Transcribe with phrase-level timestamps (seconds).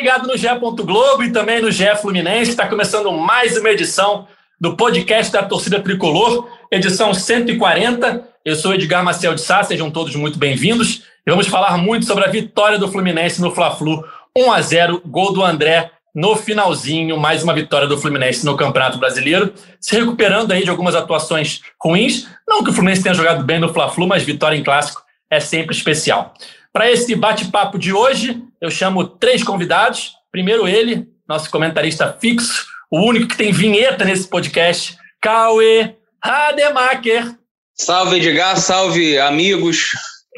[0.00, 0.48] ligado no GE.
[0.82, 2.52] Globo e também no GE Fluminense.
[2.52, 4.26] Está começando mais uma edição
[4.58, 8.26] do podcast da Torcida Tricolor, edição 140.
[8.42, 11.02] Eu sou Edgar Marcel de Sá, sejam todos muito bem-vindos.
[11.26, 14.02] E vamos falar muito sobre a vitória do Fluminense no Fla-Flu,
[14.34, 18.96] 1 a 0 gol do André no finalzinho, mais uma vitória do Fluminense no Campeonato
[18.96, 22.26] Brasileiro, se recuperando aí de algumas atuações ruins.
[22.48, 25.76] Não que o Fluminense tenha jogado bem no Fla-Flu, mas vitória em clássico é sempre
[25.76, 26.32] especial.
[26.72, 30.12] Para esse bate-papo de hoje, eu chamo três convidados.
[30.30, 37.34] Primeiro ele, nosso comentarista fixo, o único que tem vinheta nesse podcast, Cauê Rademacher.
[37.74, 39.88] Salve, Edgar, salve, amigos,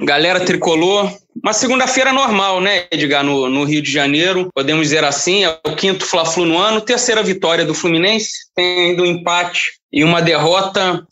[0.06, 1.12] galera tricolor.
[1.42, 5.76] Uma segunda-feira normal, né, Edgar, no, no, Rio de Janeiro, podemos dizer assim, é o
[5.76, 11.06] quinto Fla-Flu no ano, terceira vitória do Fluminense, tendo um empate e uma derrota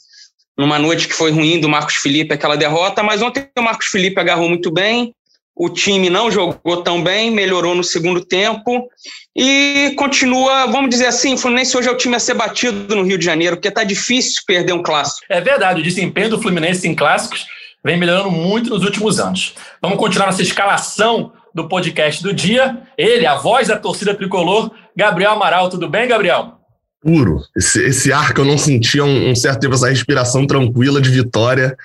[0.59, 4.21] numa noite que foi ruim do Marcos Felipe, aquela derrota, mas ontem o Marcos Felipe
[4.21, 5.15] agarrou muito bem,
[5.57, 8.89] o time não jogou tão bem, melhorou no segundo tempo
[9.37, 13.03] e continua, vamos dizer assim, o Fluminense hoje é o time a ser batido no
[13.03, 15.27] Rio de Janeiro, porque está difícil perder um clássico.
[15.29, 17.47] É verdade, o desempenho do Fluminense em clássicos
[17.85, 19.55] vem melhorando muito nos últimos anos.
[19.81, 22.83] Vamos continuar nossa escalação do podcast do dia.
[22.97, 25.69] Ele, a voz da torcida tricolor, Gabriel Amaral.
[25.69, 26.60] Tudo bem, Gabriel?
[27.01, 27.43] Puro.
[27.57, 31.11] Esse, esse ar que eu não sentia um, um certo tempo, essa respiração tranquila de
[31.11, 31.77] vitória.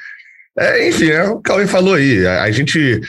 [0.57, 2.25] É, enfim, é o Cauê falou aí.
[2.25, 3.01] A, a gente,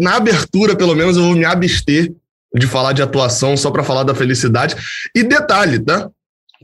[0.00, 2.12] na abertura, pelo menos, eu vou me abster
[2.54, 4.76] de falar de atuação só para falar da felicidade.
[5.14, 6.08] E detalhe, tá?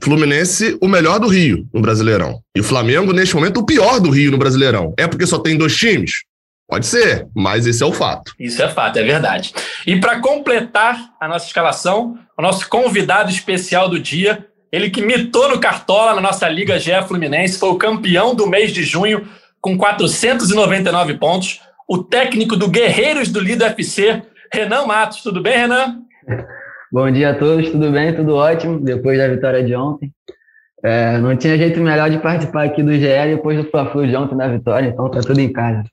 [0.03, 2.41] Fluminense, o melhor do Rio no Brasileirão.
[2.57, 4.95] E o Flamengo, neste momento, o pior do Rio no Brasileirão.
[4.97, 6.23] É porque só tem dois times?
[6.67, 8.33] Pode ser, mas esse é o fato.
[8.39, 9.53] Isso é fato, é verdade.
[9.85, 15.49] E para completar a nossa escalação, o nosso convidado especial do dia, ele que mitou
[15.49, 19.27] no Cartola na nossa Liga GE Fluminense, foi o campeão do mês de junho
[19.61, 25.23] com 499 pontos, o técnico do Guerreiros do Lido FC, Renan Matos.
[25.23, 25.99] Tudo bem, Renan?
[26.93, 28.15] Bom dia a todos, tudo bem?
[28.15, 30.13] Tudo ótimo, depois da vitória de ontem.
[30.83, 34.35] É, não tinha jeito melhor de participar aqui do GE depois do Fla-Flu de ontem
[34.35, 35.85] na vitória, então tá tudo em casa.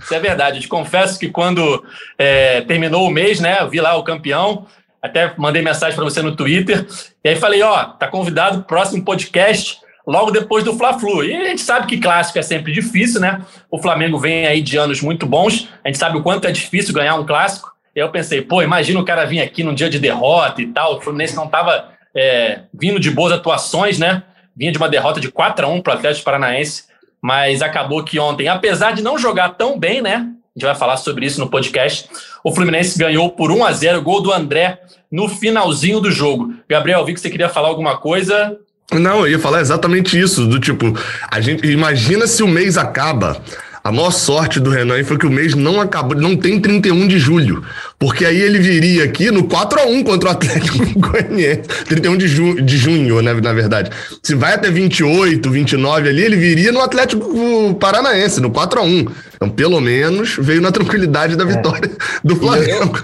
[0.00, 0.58] Isso é verdade.
[0.58, 1.82] Eu te confesso que quando
[2.18, 4.66] é, terminou o mês, né, eu vi lá o campeão,
[5.04, 6.86] até mandei mensagem para você no Twitter,
[7.22, 11.22] e aí falei, ó, tá convidado próximo podcast logo depois do Fla-Flu.
[11.22, 13.42] E a gente sabe que clássico é sempre difícil, né?
[13.70, 16.94] O Flamengo vem aí de anos muito bons, a gente sabe o quanto é difícil
[16.94, 17.70] ganhar um clássico.
[17.94, 20.96] E eu pensei, pô, imagina o cara vir aqui num dia de derrota e tal.
[20.96, 24.22] O Fluminense não estava é, vindo de boas atuações, né?
[24.56, 26.84] Vinha de uma derrota de 4 a 1 para o Atlético Paranaense,
[27.20, 30.30] mas acabou que ontem, apesar de não jogar tão bem, né?
[30.56, 32.08] A gente vai falar sobre isso no podcast.
[32.44, 34.78] O Fluminense ganhou por 1 a 0 gol do André
[35.10, 36.54] no finalzinho do jogo.
[36.68, 38.56] Gabriel, vi que você queria falar alguma coisa.
[38.92, 40.96] Não, eu ia falar exatamente isso, do tipo,
[41.28, 43.42] a gente imagina se o mês acaba.
[43.84, 47.18] A maior sorte do Renan foi que o mês não acabou, não tem 31 de
[47.18, 47.62] julho,
[47.98, 52.26] porque aí ele viria aqui no 4 a 1 contra o Atlético Goianiense, 31 de,
[52.26, 53.90] ju, de junho, né, na verdade.
[54.22, 59.06] Se vai até 28, 29 ali, ele viria no Atlético Paranaense, no 4 a 1.
[59.34, 61.46] Então, pelo menos, veio na tranquilidade da é.
[61.46, 62.26] vitória é.
[62.26, 62.98] do Flamengo.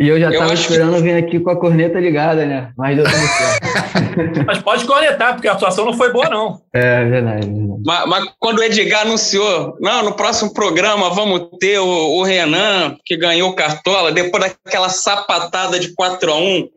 [0.00, 1.02] E eu já estava esperando que...
[1.02, 2.70] vir aqui com a corneta ligada, né?
[2.76, 4.44] Mas deu tudo certo.
[4.46, 6.60] mas pode cornetar, porque a atuação não foi boa, não.
[6.72, 7.48] É, verdade.
[7.84, 12.96] Mas, mas, quando o Edgar anunciou, não, no próximo programa vamos ter o, o Renan,
[13.04, 16.68] que ganhou o Cartola, depois daquela sapatada de 4 a 1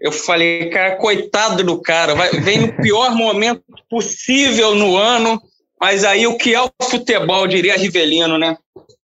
[0.00, 5.42] eu falei, cara, coitado do cara, vai, vem no pior momento possível no ano,
[5.80, 8.56] mas aí o que é o futebol, diria Rivelino, né?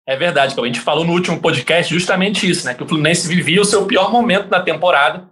[0.07, 2.75] É verdade, a gente falou no último podcast justamente isso, né?
[2.75, 5.29] Que o Fluminense vivia o seu pior momento da temporada.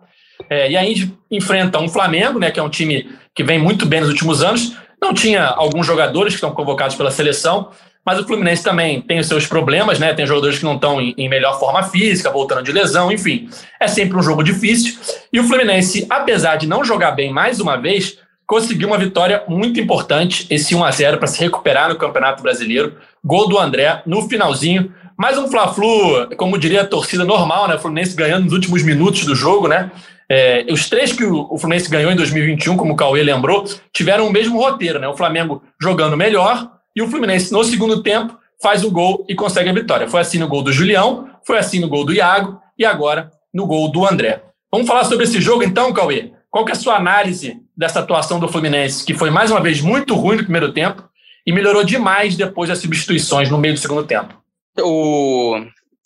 [0.48, 2.50] É, e aí a gente enfrenta um Flamengo, né?
[2.50, 4.76] Que é um time que vem muito bem nos últimos anos.
[5.02, 7.70] Não tinha alguns jogadores que estão convocados pela seleção,
[8.04, 10.14] mas o Fluminense também tem os seus problemas, né?
[10.14, 13.48] Tem jogadores que não estão em, em melhor forma física, voltando de lesão, enfim.
[13.80, 14.98] É sempre um jogo difícil.
[15.32, 19.78] E o Fluminense, apesar de não jogar bem mais uma vez, conseguiu uma vitória muito
[19.78, 22.96] importante, esse 1 a 0 para se recuperar no Campeonato Brasileiro.
[23.28, 24.90] Gol do André no finalzinho.
[25.14, 27.74] Mais um Fla-Flu, como diria a torcida normal, né?
[27.74, 29.90] O Fluminense ganhando nos últimos minutos do jogo, né?
[30.30, 34.32] É, os três que o, Fluminense ganhou em 2021, como o Cauê lembrou, tiveram o
[34.32, 35.06] mesmo roteiro, né?
[35.08, 39.68] O Flamengo jogando melhor e o Fluminense, no segundo tempo, faz o gol e consegue
[39.68, 40.08] a vitória.
[40.08, 43.66] Foi assim no gol do Julião, foi assim no gol do Iago e agora no
[43.66, 44.42] gol do André.
[44.72, 46.32] Vamos falar sobre esse jogo então, Cauê?
[46.50, 49.82] Qual que é a sua análise dessa atuação do Fluminense, que foi mais uma vez
[49.82, 51.06] muito ruim no primeiro tempo,
[51.48, 54.34] e melhorou demais depois das substituições no meio do segundo tempo.
[54.80, 55.56] O...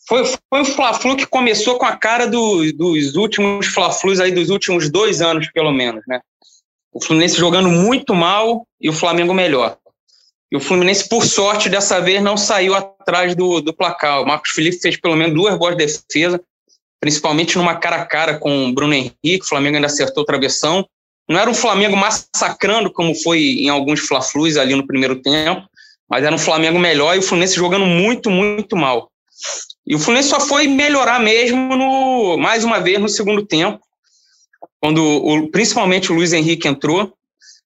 [0.06, 4.50] Foi, foi um Fla-Flu que começou com a cara do, dos últimos Fla-Flus aí dos
[4.50, 6.20] últimos dois anos, pelo menos, né?
[6.92, 9.76] O Fluminense jogando muito mal e o Flamengo melhor.
[10.52, 14.22] E o Fluminense, por sorte, dessa vez não saiu atrás do, do placar.
[14.22, 16.38] O Marcos Felipe fez pelo menos duas boas defesas.
[17.00, 20.86] principalmente numa cara a cara com o Bruno Henrique, o Flamengo ainda acertou travessão.
[21.28, 25.66] Não era um Flamengo massacrando como foi em alguns Fla-Flus ali no primeiro tempo,
[26.08, 29.10] mas era um Flamengo melhor e o Fluminense jogando muito, muito mal.
[29.86, 33.80] E o Fluminense só foi melhorar mesmo no mais uma vez no segundo tempo,
[34.80, 37.12] quando o, principalmente o Luiz Henrique entrou,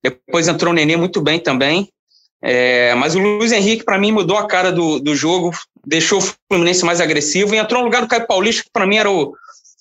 [0.03, 1.89] depois entrou o Nenê muito bem também.
[2.43, 5.51] É, mas o Luiz Henrique, para mim, mudou a cara do, do jogo,
[5.85, 8.99] deixou o Fluminense mais agressivo e entrou no lugar do Caio Paulista, que para mim
[8.99, 9.35] era o,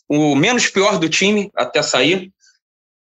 [0.10, 2.32] o menos pior do time até sair.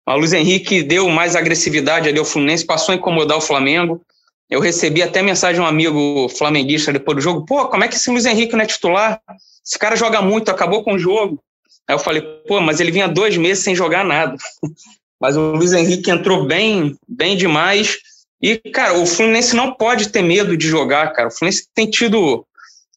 [0.05, 4.01] O Luiz Henrique deu mais agressividade ali ao Fluminense, passou a incomodar o Flamengo.
[4.49, 7.95] Eu recebi até mensagem de um amigo flamenguista depois do jogo: pô, como é que
[7.95, 9.19] esse Luiz Henrique não é titular?
[9.65, 11.39] Esse cara joga muito, acabou com o jogo.
[11.87, 14.35] Aí eu falei: pô, mas ele vinha dois meses sem jogar nada.
[15.19, 17.97] mas o Luiz Henrique entrou bem, bem demais.
[18.41, 21.29] E, cara, o Fluminense não pode ter medo de jogar, cara.
[21.29, 22.45] O Fluminense tem tido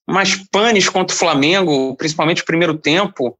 [0.04, 3.38] mais panes contra o Flamengo, principalmente no primeiro tempo.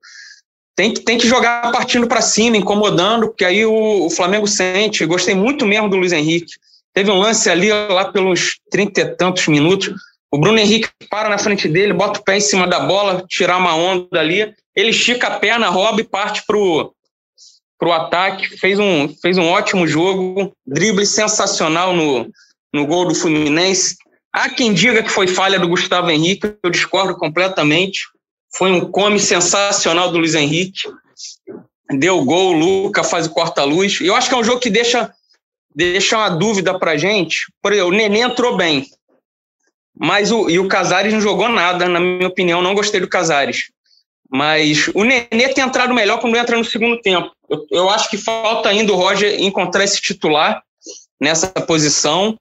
[0.77, 5.07] Tem que, tem que jogar partindo para cima, incomodando, porque aí o, o, Flamengo sente.
[5.07, 6.53] Gostei muito mesmo do Luiz Henrique.
[6.93, 9.95] Teve um lance ali, lá pelos trinta e tantos minutos.
[10.31, 13.57] O Bruno Henrique para na frente dele, bota o pé em cima da bola, tirar
[13.57, 14.55] uma onda ali.
[14.75, 16.95] Ele estica a perna, rouba e parte pro,
[17.79, 22.31] para o ataque, fez um, fez um ótimo jogo, drible sensacional no,
[22.73, 23.97] no gol do Fluminense.
[24.31, 28.01] Há quem diga que foi falha do Gustavo Henrique, eu discordo completamente.
[28.57, 30.89] Foi um come sensacional do Luiz Henrique.
[31.91, 34.01] Deu gol, o Luca faz o corta-luz.
[34.01, 35.13] Eu acho que é um jogo que deixa,
[35.75, 37.53] deixa uma dúvida para gente.
[37.63, 38.87] Por exemplo, o Nenê entrou bem,
[39.95, 43.71] mas o, e o Casares não jogou nada, na minha opinião, não gostei do Casares.
[44.29, 47.31] Mas o Nenê tem entrado melhor quando entra no segundo tempo.
[47.49, 50.63] Eu, eu acho que falta ainda o Roger encontrar esse titular
[51.21, 52.37] nessa posição.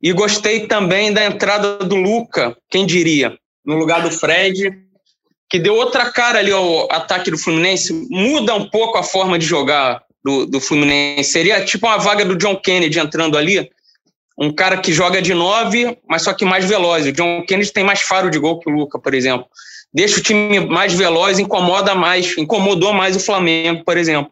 [0.00, 4.87] E gostei também da entrada do Luca, quem diria, no lugar do Fred,
[5.48, 7.92] que deu outra cara ali ao ataque do Fluminense.
[8.10, 11.30] Muda um pouco a forma de jogar do, do Fluminense.
[11.30, 13.70] Seria tipo uma vaga do John Kennedy entrando ali.
[14.38, 17.06] Um cara que joga de nove, mas só que mais veloz.
[17.06, 19.48] O John Kennedy tem mais faro de gol que o Luca, por exemplo
[19.92, 24.30] deixa o time mais veloz, incomoda mais, incomodou mais o Flamengo, por exemplo.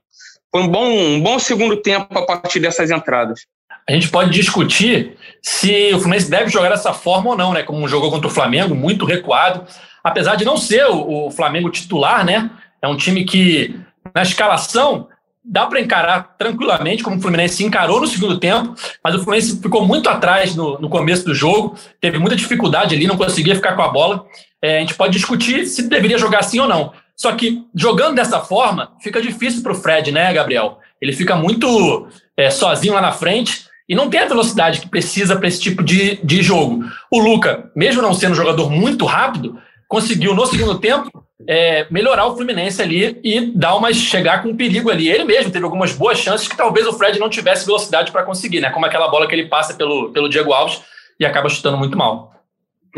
[0.50, 3.40] Foi um bom, um bom segundo tempo a partir dessas entradas.
[3.88, 7.62] A gente pode discutir se o Fluminense deve jogar dessa forma ou não, né?
[7.62, 9.64] Como jogou contra o Flamengo, muito recuado.
[10.06, 12.48] Apesar de não ser o, o Flamengo titular, né?
[12.80, 13.74] É um time que,
[14.14, 15.08] na escalação,
[15.44, 18.72] dá para encarar tranquilamente, como o Fluminense encarou no segundo tempo,
[19.02, 23.04] mas o Fluminense ficou muito atrás no, no começo do jogo, teve muita dificuldade ali,
[23.04, 24.24] não conseguia ficar com a bola.
[24.62, 26.92] É, a gente pode discutir se deveria jogar assim ou não.
[27.16, 30.78] Só que jogando dessa forma, fica difícil para o Fred, né, Gabriel?
[31.02, 32.06] Ele fica muito
[32.36, 35.82] é, sozinho lá na frente e não tem a velocidade que precisa para esse tipo
[35.82, 36.84] de, de jogo.
[37.10, 39.58] O Luca, mesmo não sendo um jogador muito rápido,
[39.88, 41.10] conseguiu no segundo tempo
[41.48, 45.08] é, melhorar o Fluminense ali e dar uma chegar com perigo ali.
[45.08, 48.60] Ele mesmo teve algumas boas chances que talvez o Fred não tivesse velocidade para conseguir,
[48.60, 48.70] né?
[48.70, 50.80] Como aquela bola que ele passa pelo, pelo Diego Alves
[51.18, 52.32] e acaba chutando muito mal.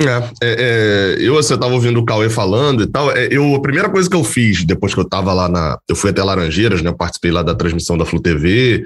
[0.00, 0.04] É,
[0.42, 3.10] é, é, eu você estava ouvindo o Cauê falando e tal.
[3.10, 5.78] É, eu, a primeira coisa que eu fiz depois que eu estava lá na.
[5.88, 6.92] Eu fui até Laranjeiras, né?
[6.96, 8.84] Participei lá da transmissão da Flu TV.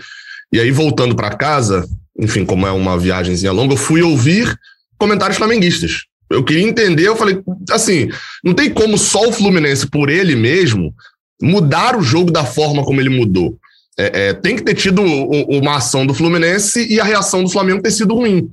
[0.50, 1.86] E aí, voltando para casa,
[2.18, 4.58] enfim, como é uma viagemzinha longa, eu fui ouvir
[4.98, 6.06] comentários flamenguistas.
[6.32, 7.40] Eu queria entender, eu falei,
[7.70, 8.08] assim,
[8.42, 10.94] não tem como só o Fluminense, por ele mesmo,
[11.40, 13.58] mudar o jogo da forma como ele mudou.
[13.98, 17.82] É, é, tem que ter tido uma ação do Fluminense e a reação do Flamengo
[17.82, 18.48] ter sido ruim.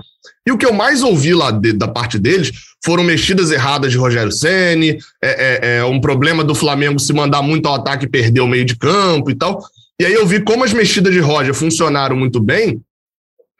[0.45, 2.51] E o que eu mais ouvi lá de, da parte deles
[2.83, 7.41] foram mexidas erradas de Rogério Ceni, é, é, é, um problema do Flamengo se mandar
[7.41, 9.63] muito ao ataque e perder o meio de campo e tal.
[9.99, 12.81] E aí eu vi como as mexidas de Roger funcionaram muito bem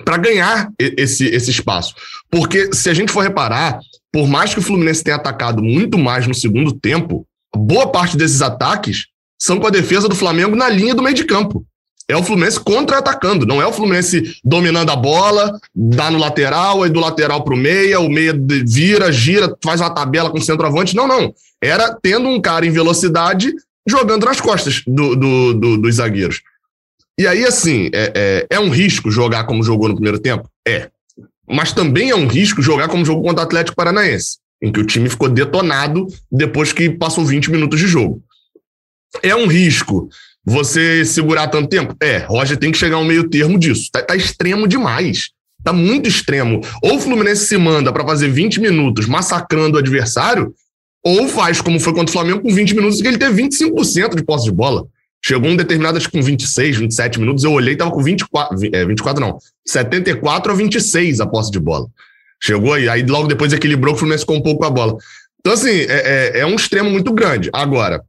[0.04, 1.94] para ganhar esse, esse espaço.
[2.30, 3.80] Porque se a gente for reparar,
[4.12, 7.26] por mais que o Fluminense tenha atacado muito mais no segundo tempo,
[7.56, 9.08] boa parte desses ataques
[9.40, 11.66] são com a defesa do Flamengo na linha do meio de campo.
[12.08, 16.90] É o Fluminense contra-atacando, não é o Fluminense dominando a bola, dá no lateral, aí
[16.90, 18.34] do lateral para o meia, o meia
[18.66, 20.96] vira, gira, faz uma tabela com o centroavante.
[20.96, 21.32] Não, não.
[21.62, 23.54] Era tendo um cara em velocidade
[23.88, 26.42] jogando nas costas do, do, do, dos zagueiros.
[27.20, 30.50] E aí, assim, é, é, é um risco jogar como jogou no primeiro tempo?
[30.66, 30.90] É.
[31.46, 34.86] Mas também é um risco jogar como jogou contra o Atlético Paranaense, em que o
[34.86, 38.24] time ficou detonado depois que passou 20 minutos de jogo.
[39.22, 40.08] É um risco
[40.46, 41.94] você segurar tanto tempo?
[42.02, 43.90] É, Roger tem que chegar ao meio termo disso.
[43.92, 45.32] Tá, tá extremo demais.
[45.62, 46.62] Tá muito extremo.
[46.82, 50.54] Ou o Fluminense se manda para fazer 20 minutos massacrando o adversário,
[51.04, 54.24] ou faz como foi contra o Flamengo com 20 minutos, que ele teve 25% de
[54.24, 54.88] posse de bola.
[55.24, 58.58] Chegou um determinado, acho que com 26, 27 minutos, eu olhei e tava com 24,
[58.74, 61.88] é, 24 não, 74 a 26 a posse de bola.
[62.42, 64.98] Chegou aí, aí logo depois equilibrou, o Fluminense ficou um pouco a bola.
[65.40, 67.50] Então, assim, é, é, é um extremo muito grande.
[67.54, 68.02] Agora,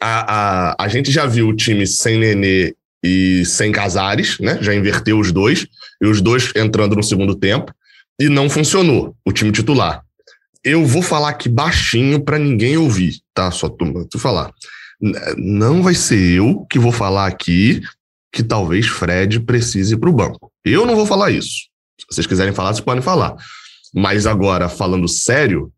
[0.00, 4.58] a, a, a gente já viu o time sem Nenê e sem Casares, né?
[4.60, 5.66] Já inverteu os dois,
[6.02, 7.72] e os dois entrando no segundo tempo,
[8.20, 10.02] e não funcionou o time titular.
[10.64, 13.50] Eu vou falar aqui baixinho para ninguém ouvir, tá?
[13.50, 14.52] Só tu, tu falar.
[15.36, 17.80] Não vai ser eu que vou falar aqui
[18.32, 20.50] que talvez Fred precise para o banco.
[20.64, 21.68] Eu não vou falar isso.
[21.98, 23.36] Se vocês quiserem falar, vocês podem falar.
[23.94, 25.72] Mas agora, falando sério,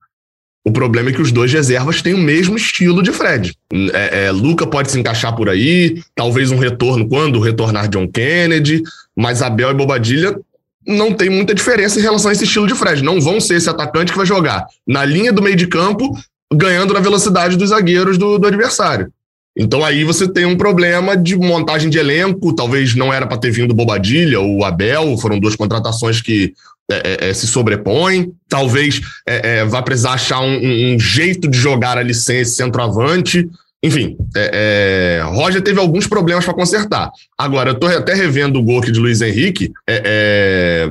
[0.65, 3.55] o problema é que os dois reservas têm o mesmo estilo de Fred.
[3.93, 8.83] É, é, Luca pode se encaixar por aí, talvez um retorno quando retornar John Kennedy,
[9.17, 10.39] mas Abel e Bobadilha
[10.87, 13.03] não tem muita diferença em relação a esse estilo de Fred.
[13.03, 16.15] Não vão ser esse atacante que vai jogar na linha do meio de campo,
[16.53, 19.13] ganhando na velocidade dos zagueiros do, do adversário.
[19.57, 23.51] Então aí você tem um problema de montagem de elenco, talvez não era para ter
[23.51, 26.55] vindo Bobadilha ou Abel, foram duas contratações que
[26.91, 31.57] é, é, é, se sobrepõe, talvez é, é, vá precisar achar um, um, jeito de
[31.57, 33.49] jogar a licença centroavante.
[33.83, 37.11] Enfim, é, Roger teve alguns problemas para consertar.
[37.39, 39.73] Agora, eu estou até revendo o gol aqui de Luiz Henrique.
[39.89, 40.89] É,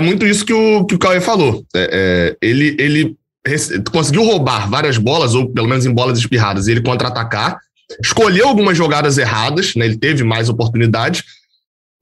[0.00, 1.64] muito isso que o, que o Cauê falou.
[2.40, 3.16] ele, ele
[3.90, 7.58] conseguiu roubar várias bolas, ou pelo menos em bolas espirradas, e ele contra-atacar.
[8.02, 9.84] Escolheu algumas jogadas erradas, né?
[9.84, 11.24] ele teve mais oportunidades,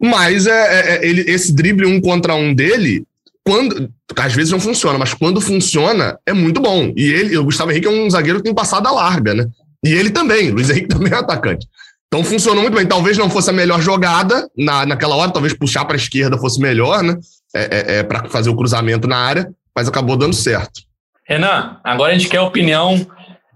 [0.01, 3.05] mas é, é, ele, esse drible um contra um dele
[3.45, 6.93] quando às vezes não funciona, mas quando funciona, é muito bom.
[6.97, 9.47] E ele, o Gustavo Henrique é um zagueiro que tem passada larga, né?
[9.85, 11.67] E ele também, Luiz Henrique também é atacante.
[12.07, 12.87] Então funcionou muito bem.
[12.87, 16.61] Talvez não fosse a melhor jogada na, naquela hora, talvez puxar para a esquerda fosse
[16.61, 17.17] melhor, né?
[17.55, 20.83] É, é, é para fazer o cruzamento na área, mas acabou dando certo.
[21.31, 23.07] Renan, agora a gente quer a opinião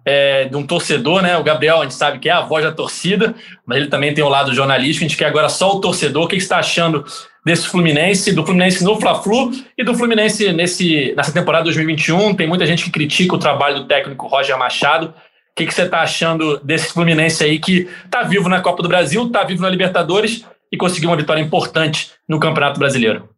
[0.04, 1.37] é, de um torcedor, né?
[1.37, 3.35] O Gabriel, a gente sabe que é a voz da torcida,
[3.66, 5.04] mas ele também tem o lado jornalístico.
[5.04, 6.23] A gente quer agora só o torcedor.
[6.23, 7.04] O que, que você está achando
[7.45, 12.37] desse Fluminense, do Fluminense no Fla-Flu e do Fluminense nesse, nessa temporada 2021.
[12.37, 15.09] Tem muita gente que critica o trabalho do técnico Roger Machado.
[15.09, 15.12] O
[15.57, 19.26] que, que você está achando desse Fluminense aí que está vivo na Copa do Brasil,
[19.26, 23.28] está vivo na Libertadores e conseguiu uma vitória importante no Campeonato Brasileiro?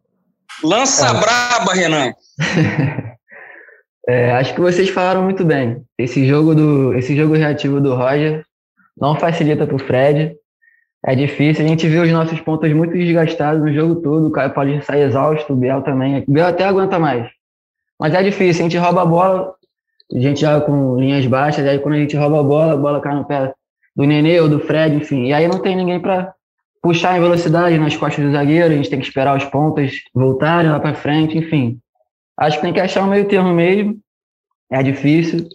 [0.62, 1.20] Lança é.
[1.20, 2.12] braba, Renan!
[4.08, 5.82] é, acho que vocês falaram muito bem.
[5.98, 8.44] Esse jogo, do, esse jogo reativo do Roger
[8.96, 10.36] não facilita para o Fred
[11.04, 11.64] é difícil.
[11.64, 14.28] A gente vê os nossos pontos muito desgastados no jogo todo.
[14.28, 16.24] O cara pode sair exausto, o Biel também.
[16.26, 17.28] O Biel até aguenta mais.
[17.98, 18.64] Mas é difícil.
[18.64, 19.54] A gente rouba a bola,
[20.12, 21.66] a gente joga com linhas baixas.
[21.66, 23.52] Aí quando a gente rouba a bola, a bola cai no pé
[23.94, 25.26] do Nenê ou do Fred, enfim.
[25.26, 26.32] E aí não tem ninguém para
[26.80, 28.72] puxar em velocidade nas costas do zagueiro.
[28.72, 31.80] A gente tem que esperar os pontas voltarem lá para frente, enfim.
[32.38, 33.98] Acho que tem que achar um meio termo mesmo.
[34.70, 35.48] É difícil.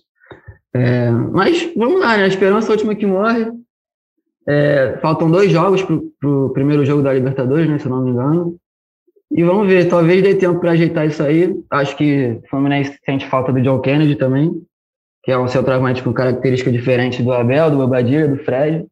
[0.74, 2.24] É, mas vamos lá, né?
[2.24, 3.52] A esperança é a última que morre.
[4.48, 8.12] É, faltam dois jogos para o primeiro jogo da Libertadores, né, se eu não me
[8.12, 8.58] engano.
[9.30, 11.56] E vamos ver, talvez dê tempo para ajeitar isso aí.
[11.70, 14.52] Acho que o Fluminense sente falta do John Kennedy também,
[15.24, 18.86] que é um centroavante com característica diferente do Abel, do Bobadilha, do Fred.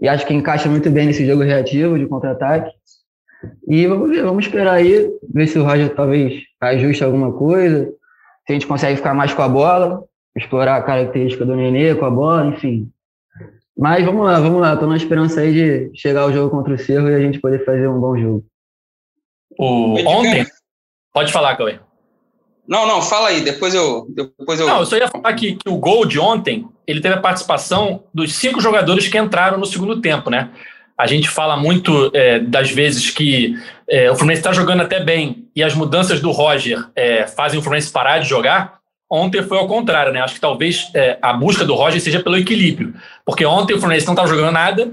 [0.00, 2.70] E acho que encaixa muito bem nesse jogo reativo de contra-ataque.
[3.68, 7.84] E vamos ver, vamos esperar aí, ver se o Roger talvez ajuste alguma coisa,
[8.46, 10.04] se a gente consegue ficar mais com a bola,
[10.36, 12.90] explorar a característica do Nenê com a bola, enfim.
[13.76, 14.74] Mas vamos lá, vamos lá.
[14.74, 17.64] Estou na esperança aí de chegar ao jogo contra o Cerro e a gente poder
[17.64, 18.44] fazer um bom jogo.
[19.58, 20.46] O, ontem.
[21.12, 21.78] Pode falar, Cauê.
[22.66, 24.06] Não, não, fala aí, depois eu.
[24.08, 24.66] Depois eu...
[24.66, 28.04] Não, eu só ia falar que, que o gol de ontem ele teve a participação
[28.12, 30.50] dos cinco jogadores que entraram no segundo tempo, né?
[30.98, 33.54] A gente fala muito é, das vezes que
[33.88, 37.62] é, o Fluminense está jogando até bem e as mudanças do Roger é, fazem o
[37.62, 38.76] Fluminense parar de jogar.
[39.10, 40.20] Ontem foi ao contrário, né?
[40.20, 42.94] Acho que talvez é, a busca do Roger seja pelo equilíbrio.
[43.24, 44.92] Porque ontem o Fluminense não estava jogando nada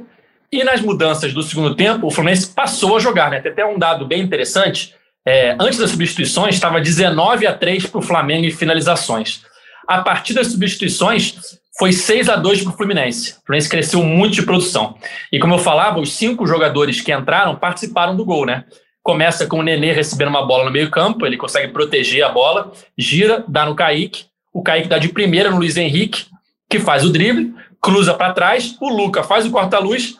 [0.51, 3.39] e nas mudanças do segundo tempo o Fluminense passou a jogar, né?
[3.39, 4.93] Tem até um dado bem interessante.
[5.25, 9.41] É, antes das substituições, estava 19 a 3 para o Flamengo em finalizações.
[9.87, 13.37] A partir das substituições, foi 6 a 2 para o Fluminense.
[13.41, 14.95] O Fluminense cresceu muito de produção.
[15.31, 18.65] E como eu falava, os cinco jogadores que entraram participaram do gol, né?
[19.01, 23.43] Começa com o Nenê recebendo uma bola no meio-campo, ele consegue proteger a bola, gira,
[23.47, 24.25] dá no Kaique.
[24.53, 26.27] O Kaique dá de primeira no Luiz Henrique,
[26.69, 30.15] que faz o drible, cruza para trás, o Luca faz o corta-luz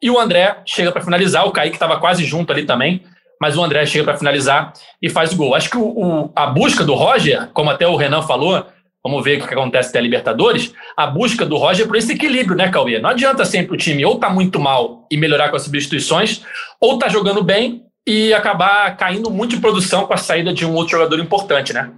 [0.00, 1.46] e o André chega para finalizar.
[1.46, 3.02] O Kaique estava quase junto ali também,
[3.40, 4.72] mas o André chega para finalizar
[5.02, 5.54] e faz o gol.
[5.54, 8.64] Acho que o, o, a busca do Roger, como até o Renan falou,
[9.04, 12.12] vamos ver o que acontece até a Libertadores, a busca do Roger é por esse
[12.12, 12.98] equilíbrio, né, Cauê?
[12.98, 16.42] Não adianta sempre o time ou tá muito mal e melhorar com as substituições,
[16.80, 20.74] ou tá jogando bem e acabar caindo muito de produção com a saída de um
[20.74, 21.92] outro jogador importante, né?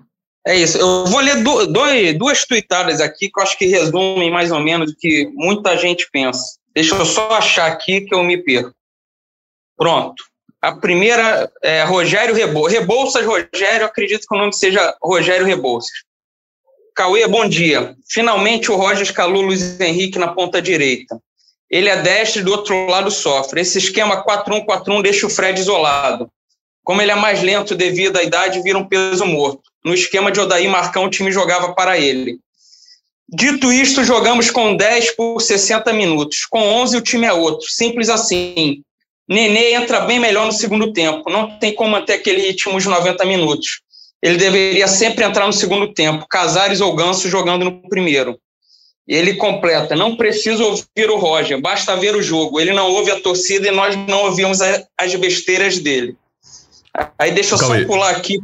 [0.47, 0.79] É isso.
[0.79, 1.67] Eu vou ler do,
[2.19, 6.09] duas tuitadas aqui que eu acho que resumem mais ou menos o que muita gente
[6.11, 6.59] pensa.
[6.75, 8.73] Deixa eu só achar aqui que eu me perco.
[9.77, 10.25] Pronto.
[10.63, 15.91] A primeira é Rogério Rebol Rebouças Rogério, acredito que o nome seja Rogério Rebouças.
[17.01, 17.97] Cauê, bom dia.
[18.11, 21.19] Finalmente o Roger escalou Luiz Henrique na ponta direita.
[21.71, 23.63] Ele é destro e do outro lado sofre.
[23.63, 26.31] Esse esquema 4-1-4-1 deixa o Fred isolado.
[26.85, 29.63] Como ele é mais lento devido à idade, vira um peso morto.
[29.83, 32.39] No esquema de Odaí Marcão, o time jogava para ele.
[33.27, 36.45] Dito isto, jogamos com 10 por 60 minutos.
[36.45, 37.67] Com 11, o time é outro.
[37.67, 38.83] Simples assim.
[39.27, 41.31] Nenê entra bem melhor no segundo tempo.
[41.31, 43.81] Não tem como manter aquele ritmo de 90 minutos.
[44.23, 46.27] Ele deveria sempre entrar no segundo tempo.
[46.29, 48.39] Casares ou Ganso jogando no primeiro.
[49.09, 52.61] Ele completa: não precisa ouvir o Roger, basta ver o jogo.
[52.61, 56.17] Ele não ouve a torcida e nós não ouvimos as besteiras dele.
[57.19, 57.87] Aí deixa eu Calma só aí.
[57.87, 58.39] pular aqui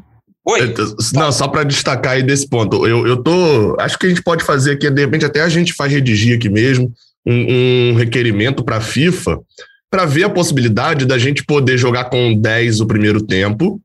[0.49, 0.73] Oi.
[1.13, 2.87] Não, só para destacar aí desse ponto.
[2.87, 3.77] Eu, eu tô.
[3.81, 6.49] Acho que a gente pode fazer aqui, de repente, até a gente faz redigir aqui
[6.49, 6.93] mesmo
[7.27, 9.41] um, um requerimento para a FIFA
[9.91, 13.81] para ver a possibilidade da gente poder jogar com 10 o primeiro tempo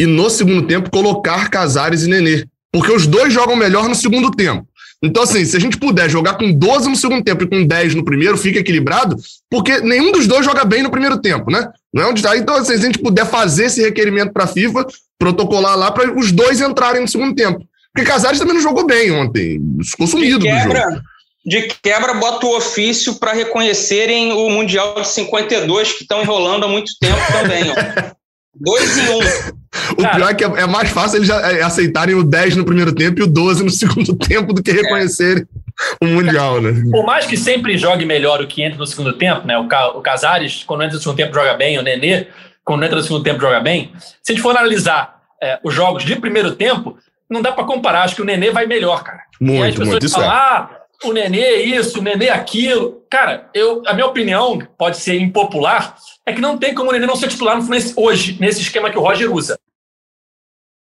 [0.00, 2.46] e no segundo tempo colocar Casares e Nenê.
[2.72, 4.66] Porque os dois jogam melhor no segundo tempo.
[5.02, 7.94] Então, assim, se a gente puder jogar com 12 no segundo tempo e com 10
[7.94, 9.16] no primeiro, fica equilibrado,
[9.50, 11.68] porque nenhum dos dois joga bem no primeiro tempo, né?
[11.92, 12.36] Não é onde está.
[12.36, 14.86] Então, assim, se a gente puder fazer esse requerimento para a FIFA,
[15.18, 17.60] protocolar lá para os dois entrarem no segundo tempo.
[17.92, 21.02] Porque Casares também não jogou bem ontem, ficou sumido de quebra, do jogo.
[21.44, 26.68] De quebra, bota o ofício para reconhecerem o Mundial de 52, que estão enrolando há
[26.68, 27.64] muito tempo também.
[27.70, 28.14] Ó.
[28.54, 29.60] Dois em um.
[29.92, 32.64] O Cara, pior é que é, é, mais fácil eles é, aceitarem o 10 no
[32.64, 36.04] primeiro tempo e o 12 no segundo tempo do que reconhecerem é.
[36.04, 36.82] o Mundial, né?
[36.90, 39.56] Por mais que sempre jogue melhor o que entra no segundo tempo, né?
[39.58, 42.26] O, o Casares, quando entra no segundo tempo, joga bem, o Nenê,
[42.64, 43.92] quando entra no segundo tempo, joga bem.
[44.22, 48.02] Se a gente for analisar é, os jogos de primeiro tempo, não dá para comparar.
[48.02, 49.22] Acho que o Nenê vai melhor, cara.
[49.40, 50.70] Muito, e aí as pessoas muito, falam, ah,
[51.04, 53.04] o Nenê é isso, o Nenê é aquilo.
[53.10, 57.06] Cara, eu, a minha opinião, pode ser impopular, é que não tem como o Nenê
[57.06, 59.58] não ser titular no Fluminense hoje, nesse esquema que o Roger usa.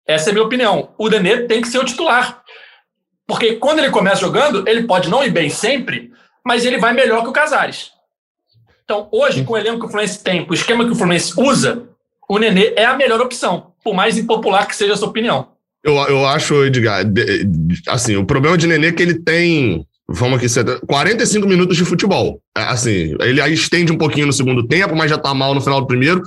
[0.05, 0.93] Essa é a minha opinião.
[0.97, 2.43] O Nenê tem que ser o titular.
[3.25, 6.11] Porque quando ele começa jogando, ele pode não ir bem sempre,
[6.45, 7.91] mas ele vai melhor que o Casares.
[8.83, 11.33] Então, hoje, com o elenco que o Fluminense tem, com o esquema que o Fluminense
[11.37, 11.87] usa,
[12.27, 15.47] o Nenê é a melhor opção, por mais impopular que seja a sua opinião.
[15.83, 17.03] Eu, eu acho, Edgar,
[17.87, 20.47] assim, o problema de Nenê é que ele tem, vamos aqui,
[20.87, 22.41] 45 minutos de futebol.
[22.57, 25.61] É, assim, ele aí estende um pouquinho no segundo tempo, mas já tá mal no
[25.61, 26.21] final do primeiro.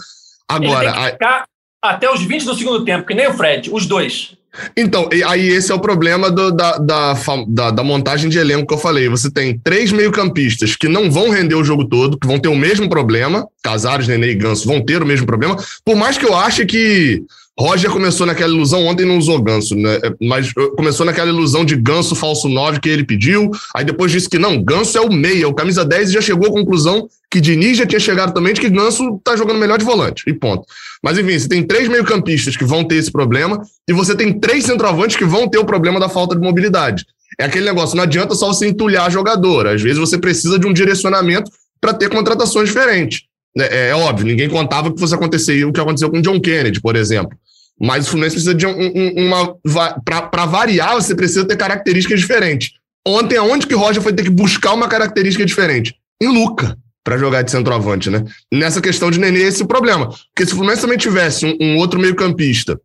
[0.48, 1.10] Agora.
[1.10, 1.44] Ficar
[1.82, 4.36] até os 20 do segundo tempo, que nem o Fred, os dois.
[4.76, 7.14] Então, aí esse é o problema do, da, da,
[7.48, 9.08] da, da, montagem de elenco que eu falei.
[9.08, 12.54] Você tem três meio-campistas que não vão render o jogo todo, que vão ter o
[12.54, 13.46] mesmo problema.
[13.62, 15.56] Casares, Nenê e Ganso vão ter o mesmo problema.
[15.84, 17.22] Por mais que eu ache que
[17.58, 20.00] Roger começou naquela ilusão, ontem não usou ganso, né?
[20.20, 23.50] Mas uh, começou naquela ilusão de ganso falso 9 que ele pediu.
[23.74, 26.48] Aí depois disse que não, ganso é o meia, o camisa 10 e já chegou
[26.48, 29.84] à conclusão que Diniz já tinha chegado também de que ganso tá jogando melhor de
[29.84, 30.24] volante.
[30.26, 30.64] E ponto.
[31.02, 34.64] Mas enfim, você tem três meio-campistas que vão ter esse problema e você tem três
[34.64, 37.06] centroavantes que vão ter o problema da falta de mobilidade.
[37.38, 39.68] É aquele negócio, não adianta só você entulhar jogador.
[39.68, 43.22] Às vezes você precisa de um direcionamento para ter contratações diferentes.
[43.56, 46.96] É, é, óbvio, ninguém contava que fosse acontecer o que aconteceu com John Kennedy, por
[46.96, 47.36] exemplo.
[47.80, 49.56] Mas o Fluminense precisa de um, um, uma.
[50.04, 52.72] Para variar, você precisa ter características diferentes.
[53.06, 55.94] Ontem, aonde que Roger foi ter que buscar uma característica diferente?
[56.22, 58.24] Em Luca, para jogar de centroavante, né?
[58.52, 60.08] Nessa questão de Nenê, esse é o problema.
[60.08, 62.80] Porque se o Fluminense também tivesse um, um outro meio-campista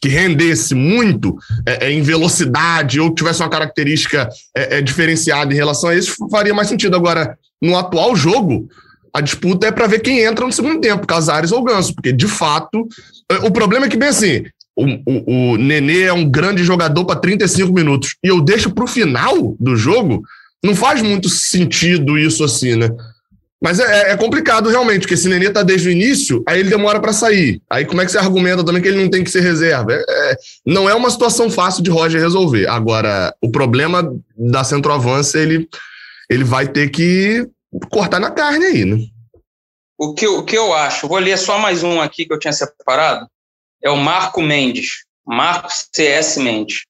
[0.00, 1.36] que rendesse muito
[1.66, 6.14] é, é, em velocidade ou tivesse uma característica é, é, diferenciada em relação a isso,
[6.30, 6.94] faria mais sentido.
[6.94, 8.68] Agora, no atual jogo,
[9.16, 12.28] a disputa é para ver quem entra no segundo tempo, Casares ou Ganso, porque de
[12.28, 12.86] fato
[13.42, 14.44] o problema é que, bem assim,
[14.76, 18.84] o, o, o Nenê é um grande jogador para 35 minutos e eu deixo para
[18.84, 20.22] o final do jogo,
[20.62, 22.90] não faz muito sentido isso assim, né?
[23.58, 27.00] Mas é, é complicado realmente, porque se Nenê tá desde o início, aí ele demora
[27.00, 27.58] para sair.
[27.70, 29.94] Aí como é que você argumenta também que ele não tem que ser reserva?
[29.94, 32.66] É, é, não é uma situação fácil de Roger resolver.
[32.66, 35.66] Agora, o problema da centroavança, ele,
[36.28, 37.48] ele vai ter que
[37.90, 38.98] cortar na carne aí, né?
[39.98, 42.52] O que, o que eu acho, vou ler só mais um aqui que eu tinha
[42.52, 43.26] separado,
[43.82, 46.84] é o Marco Mendes, Marco CS Mendes.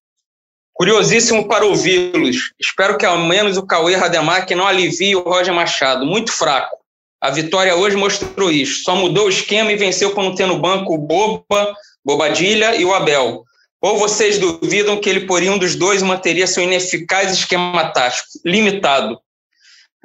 [0.72, 2.53] Curiosíssimo para ouvi-los.
[2.61, 6.05] Espero que ao menos o Cauê Rademacher não alivie o Roger Machado.
[6.05, 6.77] Muito fraco.
[7.18, 8.83] A vitória hoje mostrou isso.
[8.83, 12.85] Só mudou o esquema e venceu por não ter no banco o Boba, Bobadilha e
[12.85, 13.42] o Abel.
[13.81, 19.18] Ou vocês duvidam que ele, por um dos dois, manteria seu ineficaz esquema tático, limitado?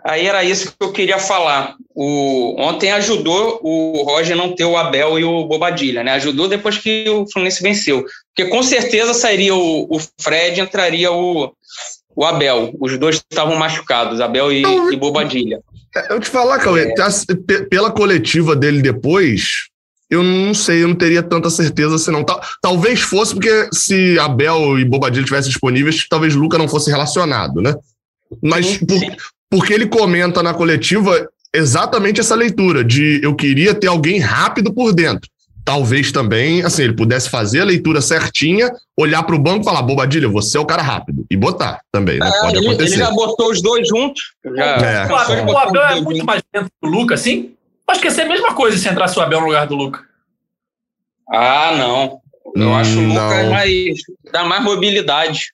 [0.04, 1.76] Aí era isso que eu queria falar.
[1.94, 6.14] O, ontem ajudou o Roger não ter o Abel e o Bobadilha, né?
[6.14, 8.04] Ajudou depois que o Fluminense venceu.
[8.36, 11.54] Porque com certeza sairia o, o Fred entraria o,
[12.16, 12.74] o Abel.
[12.80, 15.60] Os dois estavam machucados, Abel e, e Bobadilha.
[16.10, 17.64] Eu te falar, Cauê, é...
[17.70, 19.68] pela coletiva dele depois,
[20.10, 22.26] eu não sei, eu não teria tanta certeza se não.
[22.62, 27.76] Talvez fosse porque se Abel e Bobadilha tivessem disponíveis, talvez Luca não fosse relacionado, né?
[28.42, 29.00] Mas por,
[29.52, 34.94] porque ele comenta na coletiva exatamente essa leitura de eu queria ter alguém rápido por
[34.94, 35.30] dentro.
[35.64, 39.84] Talvez também, assim, ele pudesse fazer a leitura certinha, olhar para o banco e falar,
[39.84, 41.26] Bobadilha, você é o cara rápido.
[41.30, 42.28] E botar também, né?
[42.28, 42.94] É, Pode ele, acontecer.
[42.94, 44.34] Ele já botou os dois juntos.
[44.56, 45.08] Já, é.
[45.46, 47.54] O Abel é muito mais dentro do Luca, assim?
[47.88, 50.02] Acho que ia ser a mesma coisa se entrasse o Abel no lugar do Luca.
[51.30, 52.22] Ah, não.
[52.56, 53.98] Eu hum, acho o Lucas mais.
[54.32, 55.54] dá mais mobilidade.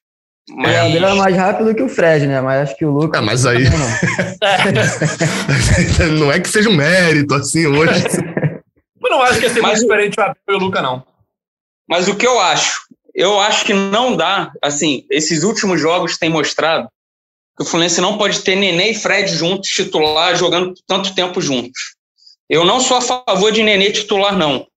[0.50, 0.72] Mas...
[0.72, 2.40] É, ele é mais rápido que o Fred, né?
[2.40, 3.20] Mas acho que o Lucas.
[3.20, 3.66] Ah, mas aí.
[3.70, 3.80] Não.
[6.20, 8.04] não é que seja um mérito, assim, hoje.
[9.08, 11.04] Eu não acho que ia ser mais diferente o Abel e o Lucas, não.
[11.88, 12.82] Mas o que eu acho?
[13.16, 14.52] Eu acho que não dá.
[14.62, 16.90] Assim, esses últimos jogos têm mostrado
[17.56, 21.96] que o Fluminense não pode ter Nenê e Fred juntos, titular, jogando tanto tempo juntos.
[22.50, 24.68] Eu não sou a favor de Nenê titular, não.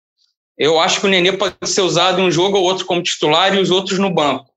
[0.57, 3.55] Eu acho que o Nenê pode ser usado em um jogo ou outro como titular
[3.55, 4.50] e os outros no banco.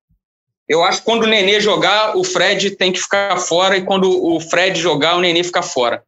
[0.68, 4.10] Eu acho que quando o Nenê jogar, o Fred tem que ficar fora e quando
[4.10, 6.02] o Fred jogar, o Nenê fica fora.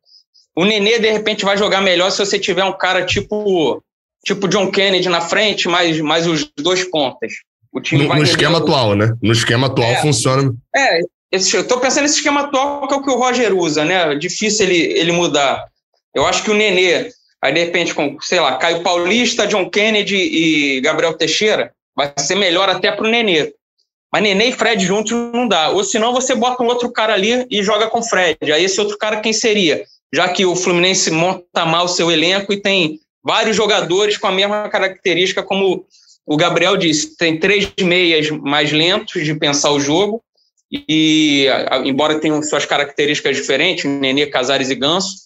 [0.55, 3.83] O Nenê, de repente, vai jogar melhor se você tiver um cara tipo
[4.23, 7.33] tipo John Kennedy na frente, mais, mais os dois pontas.
[7.71, 9.13] O time no, no esquema atual, né?
[9.21, 10.51] No esquema atual é, funciona.
[10.75, 10.99] É,
[11.31, 14.15] esse, eu tô pensando nesse esquema atual que é o que o Roger usa, né?
[14.15, 15.65] Difícil ele, ele mudar.
[16.15, 17.11] Eu acho que o Nenê
[17.45, 22.33] Aí, de repente, com, sei lá, Caio Paulista, John Kennedy e Gabriel Teixeira, vai ser
[22.33, 23.53] melhor até para o Nenê.
[24.15, 25.71] Mas Nenê e Fred juntos não dá.
[25.71, 28.49] Ou senão você bota um outro cara ali e joga com Fred.
[28.49, 29.83] Aí esse outro cara quem seria?
[30.13, 34.31] Já que o Fluminense monta mal o seu elenco e tem vários jogadores com a
[34.31, 35.85] mesma característica, como
[36.25, 40.23] o Gabriel disse, tem três meias mais lentos de pensar o jogo,
[40.71, 41.47] e
[41.83, 45.17] embora tenham suas características diferentes, Nenê, Casares e Ganso,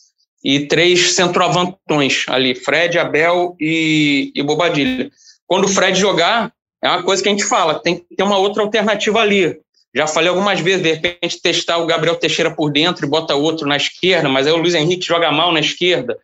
[0.44, 5.12] e três centroavantões ali, Fred, Abel e, e Bobadilha.
[5.46, 8.38] Quando o Fred jogar, é uma coisa que a gente fala, tem que ter uma
[8.38, 9.60] outra alternativa ali.
[9.94, 13.68] Já falei algumas vezes, de repente testar o Gabriel Teixeira por dentro e bota outro
[13.68, 16.18] na esquerda, mas aí o Luiz Henrique joga mal na esquerda.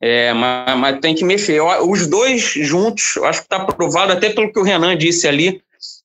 [0.00, 1.60] É, mas, mas, tem que mexer.
[1.60, 5.60] Os dois juntos, acho que está provado, até pelo que o Renan disse ali.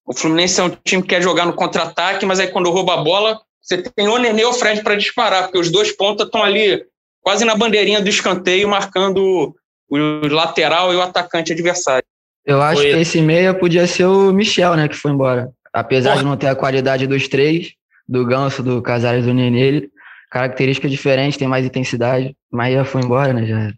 [0.05, 3.03] O Fluminense é um time que quer jogar no contra-ataque, mas aí quando rouba a
[3.03, 6.83] bola, você tem o Nenê ou Fred para disparar, porque os dois pontas estão ali
[7.21, 9.55] quase na bandeirinha do escanteio, marcando
[9.89, 12.05] o lateral e o atacante adversário.
[12.45, 15.49] Eu acho foi que esse meia podia ser o Michel, né, que foi embora.
[15.71, 17.73] Apesar de não ter a qualidade dos três,
[18.07, 19.89] do Ganso, do Casares, do Nenê,
[20.29, 23.71] característica diferente, tem mais intensidade, mas já foi embora, né, já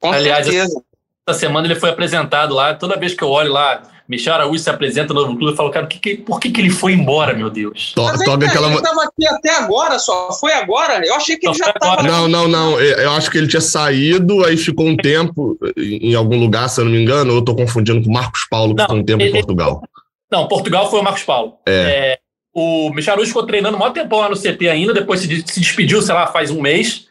[0.00, 0.82] Com Aliás, certeza.
[1.26, 4.68] essa semana ele foi apresentado lá, toda vez que eu olho lá, Michel Araújo se
[4.68, 7.32] apresenta no novo clube e fala, cara, que, que, por que, que ele foi embora,
[7.32, 7.92] meu Deus?
[7.94, 8.66] To, Mas toca aquela...
[8.68, 11.04] ele estava aqui até agora, só foi agora?
[11.06, 12.02] Eu achei que ele já estava...
[12.02, 16.38] Não, não, não, eu acho que ele tinha saído, aí ficou um tempo em algum
[16.38, 18.86] lugar, se eu não me engano, ou eu estou confundindo com Marcos Paulo, que não,
[18.86, 19.30] ficou um tempo ele...
[19.30, 19.82] em Portugal.
[20.30, 21.54] Não, Portugal foi o Marcos Paulo.
[21.66, 21.72] É.
[21.72, 22.18] é
[22.54, 26.00] o Michel Araújo ficou treinando maior tempo lá no CT ainda, depois se, se despediu,
[26.00, 27.08] sei lá, faz um mês,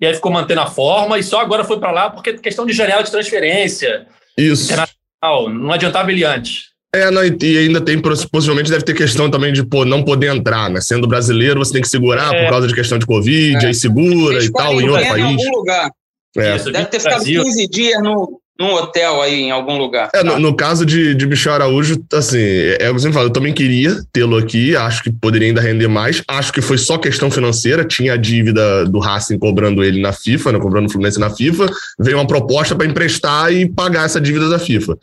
[0.00, 2.72] e aí ficou mantendo a forma, e só agora foi para lá porque questão de
[2.72, 4.06] janela de transferência.
[4.38, 4.66] Isso.
[4.66, 5.03] Internacional,
[5.48, 6.74] não adiantava ele antes.
[6.94, 10.70] É, não, e ainda tem, possivelmente deve ter questão também de pô, não poder entrar,
[10.70, 10.80] né?
[10.80, 12.44] Sendo brasileiro, você tem que segurar é.
[12.44, 13.68] por causa de questão de Covid, é.
[13.68, 15.24] aí segura e tal, em outro país.
[15.24, 15.90] Em algum lugar.
[16.36, 16.56] É.
[16.56, 17.42] Deve ter ficado Brasil.
[17.42, 20.10] 15 dias no, num hotel aí em algum lugar.
[20.14, 22.38] É, no, no, caso de, de Michel Araújo, assim,
[22.78, 25.60] é o que você me fala, eu também queria tê-lo aqui, acho que poderia ainda
[25.60, 26.22] render mais.
[26.28, 30.52] Acho que foi só questão financeira, tinha a dívida do Racing cobrando ele na FIFA,
[30.52, 31.66] né, cobrando o Fluminense na FIFA,
[31.98, 34.96] veio uma proposta para emprestar e pagar essa dívida da FIFA.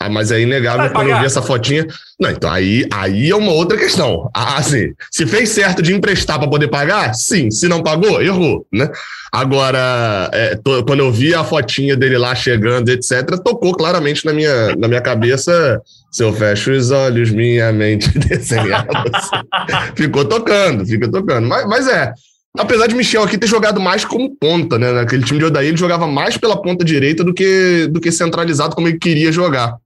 [0.00, 1.84] Ah, mas é inegável quando eu vi essa fotinha.
[2.20, 4.30] Não, então aí, aí é uma outra questão.
[4.32, 7.50] Ah, assim, se fez certo de emprestar para poder pagar, sim.
[7.50, 8.88] Se não pagou, errou, né?
[9.32, 14.32] Agora, é, tô, quando eu vi a fotinha dele lá chegando, etc., tocou claramente na
[14.32, 15.80] minha, na minha cabeça.
[16.12, 18.88] Se eu fecho os olhos, minha mente desenhada.
[19.12, 19.92] Assim.
[19.96, 21.46] ficou tocando, fica tocando.
[21.48, 22.12] Mas, mas é,
[22.56, 24.92] apesar de Michel aqui ter jogado mais como ponta, né?
[24.92, 28.74] Naquele time de Odaí, ele jogava mais pela ponta direita do que, do que centralizado
[28.74, 29.76] como ele queria jogar.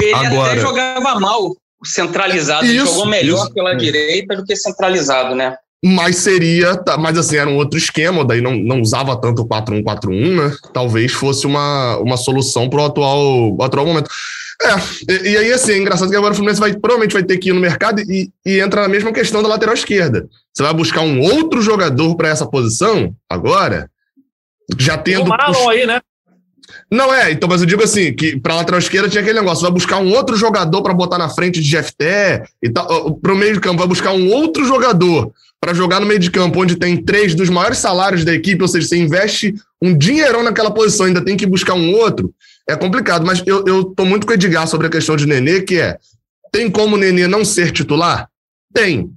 [0.00, 0.52] Ele Agora...
[0.52, 3.54] até jogava mal centralizado, isso, jogou melhor isso.
[3.54, 5.56] pela direita do que centralizado, né?
[5.84, 9.48] Mas seria, tá, mas assim, era um outro esquema, daí não, não usava tanto o
[9.48, 10.56] 4-1-4-1, né?
[10.74, 14.10] Talvez fosse uma, uma solução para o atual, atual momento.
[14.60, 17.38] É, e, e, aí assim, é engraçado que agora o Fluminense vai, provavelmente vai ter
[17.38, 20.28] que ir no mercado e, e entra na mesma questão da lateral esquerda.
[20.52, 23.88] Você vai buscar um outro jogador para essa posição agora,
[24.76, 25.26] já tendo.
[25.26, 26.00] O Marlon aí, né?
[26.90, 29.70] Não é, então, mas eu digo assim, que pra lateral esquerda tinha aquele negócio, vai
[29.70, 33.60] buscar um outro jogador para botar na frente de GFT e tal, pro meio de
[33.60, 37.34] campo vai buscar um outro jogador para jogar no meio de campo, onde tem três
[37.34, 41.36] dos maiores salários da equipe, ou seja, você investe um dinheirão naquela posição, ainda tem
[41.36, 42.32] que buscar um outro.
[42.68, 43.26] é complicado.
[43.26, 45.98] Mas eu, eu tô muito com o Edgar sobre a questão de Nenê, que é:
[46.52, 48.28] tem como o Nenê não ser titular?
[48.72, 49.10] Tem.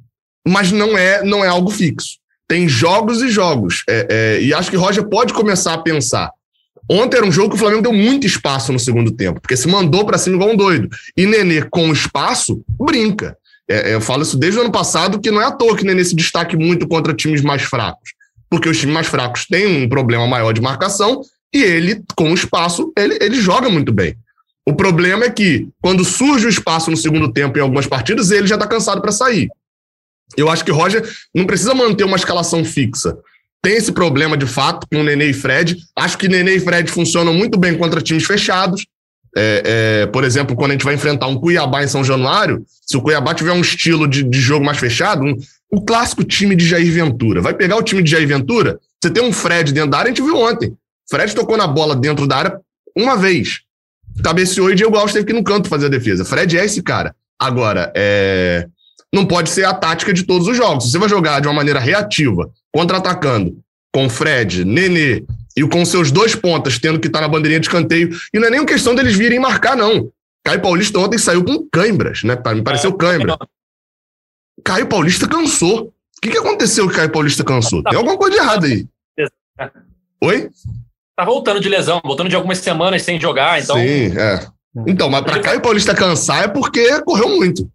[0.48, 2.18] Mas não é, não é algo fixo.
[2.48, 3.84] Tem jogos e jogos.
[3.88, 6.32] É, é, e acho que Roger pode começar a pensar.
[6.94, 9.66] Ontem era um jogo que o Flamengo deu muito espaço no segundo tempo, porque se
[9.66, 10.90] mandou para cima igual um doido.
[11.16, 13.38] E Nenê, com espaço, brinca.
[13.66, 15.86] É, é, eu falo isso desde o ano passado, que não é à toa que
[15.86, 18.12] Nenê se destaque muito contra times mais fracos.
[18.50, 21.22] Porque os times mais fracos têm um problema maior de marcação
[21.54, 24.18] e ele, com espaço, ele, ele joga muito bem.
[24.68, 28.48] O problema é que, quando surge o espaço no segundo tempo em algumas partidas, ele
[28.48, 29.48] já está cansado para sair.
[30.36, 33.18] Eu acho que Roger não precisa manter uma escalação fixa.
[33.62, 35.78] Tem esse problema de fato com o Nenê e Fred.
[35.96, 38.86] Acho que Nenê e Fred funcionam muito bem contra times fechados.
[39.38, 42.98] É, é, por exemplo, quando a gente vai enfrentar um Cuiabá em São Januário, se
[42.98, 45.38] o Cuiabá tiver um estilo de, de jogo mais fechado, um,
[45.72, 47.42] o clássico time de Jair Ventura.
[47.42, 48.80] Vai pegar o time de Jair Ventura?
[49.02, 50.74] Você tem um Fred dentro da área, a gente viu ontem.
[51.10, 52.60] Fred tocou na bola dentro da área
[52.98, 53.62] uma vez.
[54.24, 56.26] Cabeceou e Diego Alves teve que ir no canto fazer a defesa.
[56.26, 57.16] Fred é esse cara.
[57.40, 58.68] Agora, é...
[59.14, 60.86] não pode ser a tática de todos os jogos.
[60.86, 63.58] Se você vai jogar de uma maneira reativa, contra-atacando,
[63.94, 65.24] com Fred, Nenê
[65.56, 68.10] e com seus dois pontas tendo que estar na bandeirinha de escanteio.
[68.34, 70.12] E não é nem questão deles virem marcar, não.
[70.44, 72.38] Caio Paulista ontem saiu com cãibras, né?
[72.56, 73.38] Me pareceu cãibra.
[74.64, 75.94] Caio Paulista cansou.
[76.18, 77.84] O que, que aconteceu que Caio Paulista cansou?
[77.84, 78.88] Tem alguma coisa de errada aí.
[80.24, 80.50] Oi?
[81.16, 83.76] Tá voltando de lesão, voltando de algumas semanas sem jogar, então.
[83.76, 84.48] Sim, é.
[84.88, 87.70] Então, mas para Caio Paulista cansar é porque correu muito.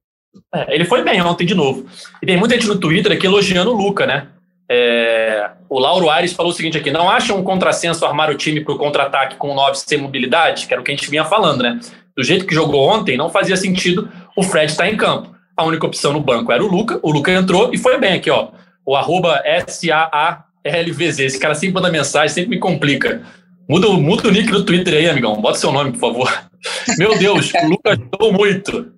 [0.54, 1.86] É, ele foi bem ontem de novo.
[2.22, 4.28] E tem muita gente no Twitter aqui elogiando o Luca, né?
[4.68, 8.60] É, o Lauro Aires falou o seguinte aqui: não acha um contrassenso armar o time
[8.60, 10.66] para o contra-ataque com o 9 sem mobilidade?
[10.66, 11.78] Que era o que a gente vinha falando, né?
[12.16, 15.34] Do jeito que jogou ontem, não fazia sentido o Fred estar tá em campo.
[15.56, 18.30] A única opção no banco era o Luca, o Luca entrou e foi bem aqui,
[18.30, 18.48] ó.
[18.84, 21.18] O arroba SAALVZ.
[21.20, 23.22] Esse cara sempre manda mensagem, sempre me complica.
[23.68, 25.40] Muda, muda o nick do Twitter aí, amigão.
[25.40, 26.48] Bota seu nome, por favor.
[26.98, 28.92] Meu Deus, o Luca ajudou muito.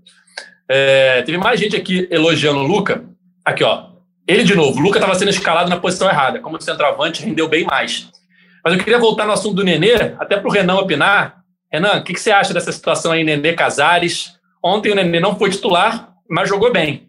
[0.69, 3.05] É, teve mais gente aqui elogiando o Luca.
[3.45, 3.88] Aqui, ó.
[4.29, 6.39] Ele de novo, o Luca estava sendo escalado na posição errada.
[6.39, 8.11] Como centroavante, rendeu bem mais.
[8.63, 11.39] Mas eu queria voltar no assunto do Nenê, até para o Renan opinar.
[11.73, 14.35] Renan, o que, que, você acha dessa situação aí, Nenê Casares?
[14.63, 17.09] Ontem o Nenê não foi titular, mas jogou bem.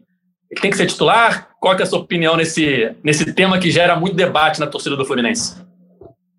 [0.49, 1.49] Ele tem que ser titular?
[1.59, 5.05] Qual é a sua opinião nesse, nesse tema que gera muito debate na torcida do
[5.05, 5.61] Fluminense?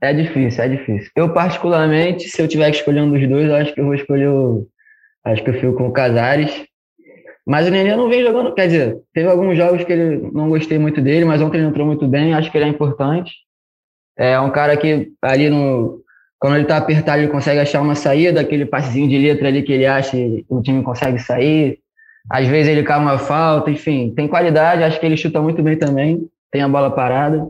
[0.03, 1.11] É difícil, é difícil.
[1.15, 3.95] Eu, particularmente, se eu tiver que escolher um dos dois, eu acho que eu vou
[3.95, 4.67] escolher o.
[5.27, 6.70] Acho que eu fico com o Casares.
[7.51, 10.79] Mas o Nenê não vem jogando, quer dizer, teve alguns jogos que ele não gostei
[10.79, 13.33] muito dele, mas ontem ele entrou muito bem, acho que ele é importante.
[14.17, 16.01] É um cara que ali no
[16.39, 19.73] quando ele tá apertado, ele consegue achar uma saída, aquele passezinho de letra ali que
[19.73, 21.81] ele acha e o time consegue sair.
[22.31, 25.77] Às vezes ele cai uma falta, enfim, tem qualidade, acho que ele chuta muito bem
[25.77, 27.45] também, tem a bola parada.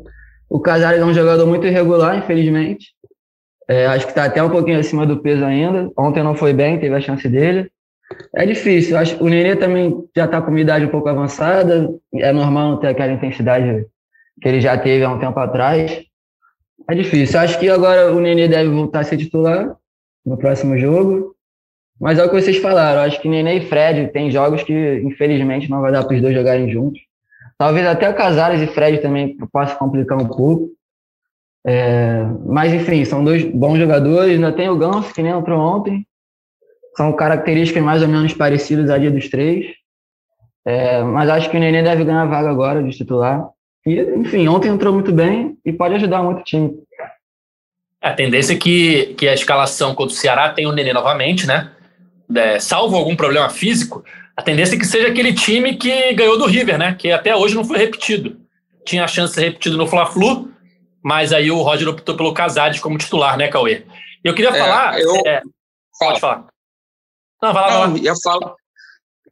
[0.49, 2.95] O Casares é um jogador muito irregular, infelizmente.
[3.69, 5.91] É, acho que está até um pouquinho acima do peso ainda.
[5.95, 7.71] Ontem não foi bem, teve a chance dele.
[8.35, 8.97] É difícil.
[8.97, 11.89] Acho o Nenê também já está com uma idade um pouco avançada.
[12.15, 13.87] É normal não ter aquela intensidade
[14.41, 16.05] que ele já teve há um tempo atrás.
[16.89, 17.39] É difícil.
[17.39, 19.77] Acho que agora o Nenê deve voltar a ser titular
[20.25, 21.35] no próximo jogo.
[22.01, 23.03] Mas é o que vocês falaram.
[23.03, 26.35] Acho que Nenê e Fred tem jogos que, infelizmente, não vai dar para os dois
[26.35, 27.01] jogarem juntos.
[27.59, 30.71] Talvez até o Casares e Fred também possa complicar um pouco.
[31.67, 34.33] É, mas, enfim, são dois bons jogadores.
[34.33, 36.07] Ainda tem o Ganso, que nem entrou ontem.
[36.97, 39.67] São características mais ou menos parecidas ali dos três.
[40.65, 43.49] É, mas acho que o Nenê deve ganhar a vaga agora de titular.
[43.87, 46.71] E, enfim, ontem entrou muito bem e pode ajudar muito o time.
[48.03, 51.47] É, a tendência é que, que a escalação contra o Ceará tem o Nenê novamente,
[51.47, 51.71] né?
[52.35, 54.05] É, salvo algum problema físico,
[54.37, 56.95] a tendência é que seja aquele time que ganhou do River, né?
[56.99, 58.41] Que até hoje não foi repetido.
[58.87, 60.51] Tinha a chance de ser repetido no Fla-Flu,
[61.03, 63.85] mas aí o Roger optou pelo Casares como titular, né, Cauê?
[64.25, 64.99] E eu queria é, falar.
[64.99, 65.15] Eu...
[65.27, 65.43] É,
[65.99, 66.47] pode falar.
[67.43, 68.09] Não, vai lá, não, vai lá.
[68.09, 68.57] Eu falo.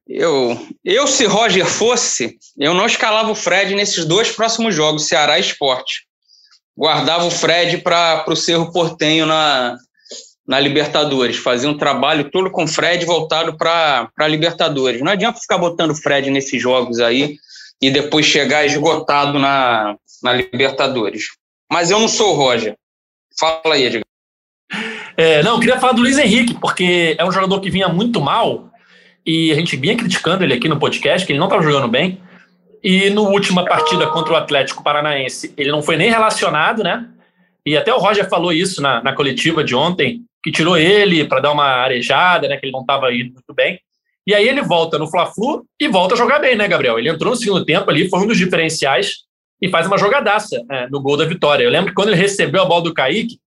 [0.09, 5.39] Eu, eu, se Roger fosse, eu não escalava o Fred nesses dois próximos jogos, Ceará
[5.39, 6.07] e Esporte.
[6.77, 9.77] Guardava o Fred para o Cerro Portenho na,
[10.47, 11.37] na Libertadores.
[11.37, 15.03] Fazia um trabalho todo com o Fred voltado para a Libertadores.
[15.03, 17.37] Não adianta ficar botando o Fred nesses jogos aí
[17.81, 21.25] e depois chegar esgotado na, na Libertadores.
[21.71, 22.75] Mas eu não sou o Roger.
[23.39, 24.08] Fala aí, Edgar.
[25.19, 28.21] É, não, eu queria falar do Luiz Henrique, porque é um jogador que vinha muito
[28.21, 28.71] mal
[29.27, 32.21] e a gente vinha criticando ele aqui no podcast, que ele não estava jogando bem.
[32.85, 37.09] E no última partida contra o Atlético Paranaense, ele não foi nem relacionado, né?
[37.67, 41.41] E até o Roger falou isso na, na coletiva de ontem, que tirou ele para
[41.41, 42.57] dar uma arejada, né?
[42.57, 43.81] Que ele não estava indo muito bem.
[44.25, 46.97] E aí ele volta no Fla-Flu e volta a jogar bem, né, Gabriel?
[46.97, 49.25] Ele entrou no segundo tempo ali, foi um dos diferenciais
[49.61, 51.65] e faz uma jogadaça né, no gol da vitória.
[51.65, 53.41] Eu lembro que quando ele recebeu a bola do Kaique,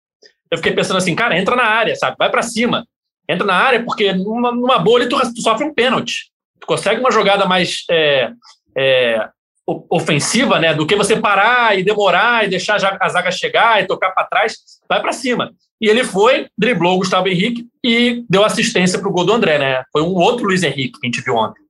[0.51, 2.15] eu fiquei pensando assim, cara, entra na área, sabe?
[2.17, 2.85] Vai para cima.
[3.27, 6.31] Entra na área, porque numa, numa ali tu, tu, sofre um pênalti.
[6.59, 8.31] Tu consegue uma jogada mais é,
[8.75, 9.29] é,
[9.89, 10.73] ofensiva, né?
[10.73, 14.57] Do que você parar e demorar e deixar a zaga chegar e tocar para trás,
[14.87, 15.51] vai para cima.
[15.79, 19.59] E ele foi, driblou o Gustavo Henrique e deu assistência para o gol do André,
[19.59, 19.83] né?
[19.91, 21.61] Foi um outro Luiz Henrique que a gente viu ontem.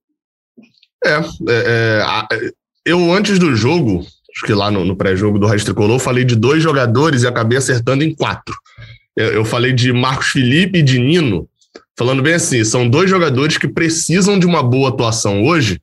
[1.05, 1.15] É,
[1.49, 2.51] é, é
[2.85, 4.05] eu antes do jogo,
[4.39, 7.57] acho que lá no, no pré-jogo do Raiz Tricolor, falei de dois jogadores e acabei
[7.57, 8.55] acertando em quatro.
[9.15, 11.47] Eu, eu falei de Marcos Felipe e de Nino,
[11.97, 15.81] falando bem assim, são dois jogadores que precisam de uma boa atuação hoje,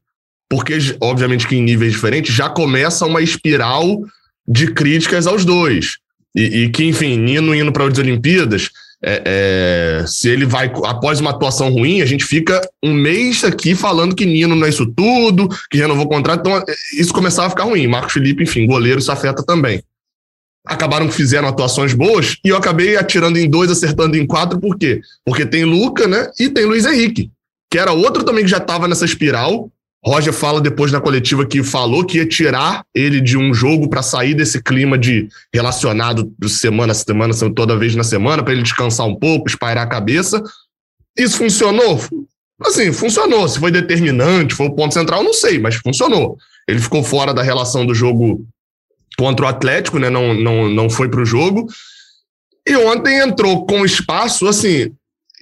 [0.48, 4.00] porque, obviamente, que em níveis diferentes já começa uma espiral
[4.48, 5.98] de críticas aos dois.
[6.34, 8.70] E, e que, enfim, Nino indo para as Olimpíadas,
[9.08, 13.72] é, é, se ele vai, após uma atuação ruim, a gente fica um mês aqui
[13.72, 16.64] falando que Nino não é isso tudo, que renovou o contrato, então é,
[16.98, 17.86] isso começava a ficar ruim.
[17.86, 19.80] Marcos Felipe, enfim, goleiro, isso afeta também.
[20.66, 24.76] Acabaram que fizeram atuações boas e eu acabei atirando em dois, acertando em quatro, por
[24.76, 25.00] quê?
[25.24, 26.28] Porque tem Luca, né?
[26.40, 27.30] E tem Luiz Henrique,
[27.70, 29.70] que era outro também que já estava nessa espiral,
[30.06, 34.02] Roger fala depois na coletiva que falou que ia tirar ele de um jogo para
[34.02, 39.04] sair desse clima de relacionado semana a semana, toda vez na semana, para ele descansar
[39.04, 40.40] um pouco, espairar a cabeça.
[41.18, 42.00] Isso funcionou?
[42.64, 43.48] Assim, funcionou.
[43.48, 46.38] Se foi determinante, foi o ponto central, não sei, mas funcionou.
[46.68, 48.46] Ele ficou fora da relação do jogo
[49.18, 50.08] contra o Atlético, né?
[50.08, 51.66] Não, não, não foi para o jogo.
[52.64, 54.92] E ontem entrou com espaço, assim,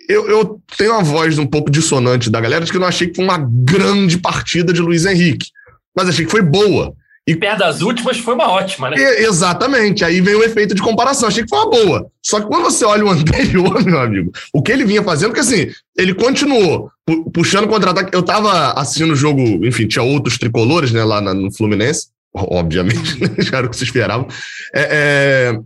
[0.08, 3.08] eu, eu tenho uma voz um pouco dissonante da galera de que eu não achei
[3.08, 5.48] que foi uma grande partida de Luiz Henrique,
[5.96, 6.94] mas achei que foi boa.
[7.26, 8.96] E perto das últimas foi uma ótima, né?
[8.98, 10.04] E, exatamente.
[10.04, 11.26] Aí vem o efeito de comparação.
[11.26, 12.06] Achei que foi uma boa.
[12.22, 15.40] Só que quando você olha o anterior, meu amigo, o que ele vinha fazendo, porque
[15.40, 16.90] assim, ele continuou
[17.32, 18.14] puxando contra-ataque.
[18.14, 23.30] Eu tava assistindo o jogo, enfim, tinha outros tricolores, né, lá no Fluminense, obviamente, né?
[23.38, 24.26] já era o que se esperava.
[24.74, 25.60] É, é,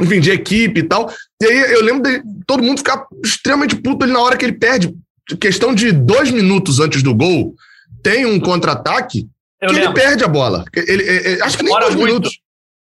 [0.00, 1.12] enfim, de equipe e tal.
[1.40, 4.58] E aí eu lembro de todo mundo ficar extremamente puto ali na hora que ele
[4.58, 4.94] perde.
[5.40, 7.54] Questão de dois minutos antes do gol,
[8.02, 9.28] tem um contra-ataque
[9.60, 9.82] que lembro.
[9.82, 10.64] ele perde a bola.
[10.74, 12.06] Ele, ele, ele acho que nem dois muito.
[12.06, 12.40] minutos.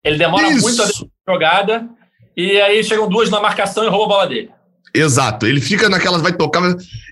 [0.03, 0.61] Ele demora Isso.
[0.61, 1.89] muito a jogada
[2.35, 4.51] e aí chegam duas na marcação e rouba a bola dele.
[4.93, 6.61] Exato, ele fica naquelas, vai tocar.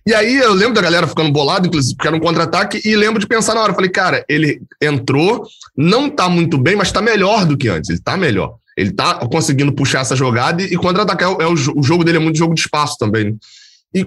[0.08, 3.20] E aí eu lembro da galera ficando bolado, inclusive, porque era um contra-ataque, e lembro
[3.20, 3.74] de pensar na hora.
[3.74, 5.46] Falei, cara, ele entrou,
[5.78, 7.90] não tá muito bem, mas tá melhor do que antes.
[7.90, 8.56] Ele tá melhor.
[8.76, 11.32] Ele tá conseguindo puxar essa jogada e, e contra-atacar.
[11.40, 13.26] É, é o, o, jogo dele é muito jogo de espaço também.
[13.26, 13.36] Né?
[13.94, 14.06] E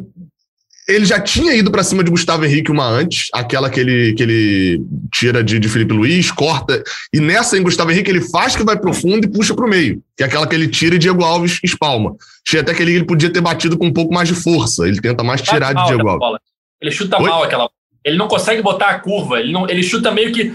[0.87, 4.23] ele já tinha ido para cima de Gustavo Henrique uma antes, aquela que ele, que
[4.23, 6.83] ele tira de, de Felipe Luiz, corta.
[7.13, 10.03] E nessa em Gustavo Henrique ele faz que vai pro fundo e puxa pro meio.
[10.17, 12.17] Que é aquela que ele tira e Diego Alves espalma.
[12.47, 14.89] Achei até que ele, ele podia ter batido com um pouco mais de força.
[14.89, 16.41] Ele tenta mais tirar de Diego Alves.
[16.81, 17.29] Ele chuta Oi?
[17.29, 17.69] mal aquela
[18.09, 20.55] ele não consegue botar a curva, ele, não, ele chuta meio que.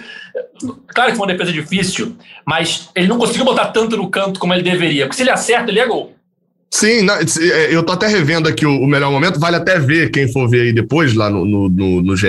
[0.87, 2.15] Claro que foi uma defesa difícil,
[2.45, 5.05] mas ele não conseguiu botar tanto no canto como ele deveria.
[5.05, 6.15] Porque se ele acerta, ele é gol.
[6.71, 10.31] Sim, é, eu tô até revendo aqui o, o, melhor momento, vale até ver, quem
[10.31, 12.27] for ver aí depois, lá no, no, no, no GE.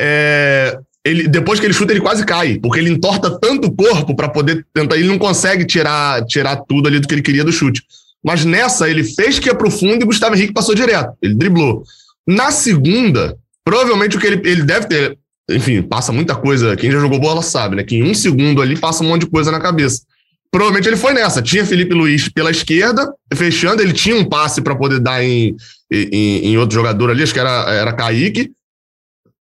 [0.00, 4.14] É, ele, depois que ele chuta, ele quase cai, porque ele entorta tanto o corpo
[4.14, 4.96] para poder tentar.
[4.96, 7.82] Ele não consegue tirar, tirar tudo ali do que ele queria do chute.
[8.22, 11.12] Mas nessa, ele fez que ia pro fundo e Gustavo Henrique passou direto.
[11.20, 11.82] Ele driblou.
[12.26, 15.18] Na segunda, Provavelmente o que ele, ele deve ter.
[15.50, 16.76] Enfim, passa muita coisa.
[16.76, 17.82] Quem já jogou bola sabe, né?
[17.82, 20.02] Que em um segundo ali passa um monte de coisa na cabeça.
[20.50, 21.40] Provavelmente ele foi nessa.
[21.40, 23.82] Tinha Felipe Luiz pela esquerda, fechando.
[23.82, 25.56] Ele tinha um passe para poder dar em,
[25.90, 28.52] em, em, outro jogador ali, acho que era, era Kaique.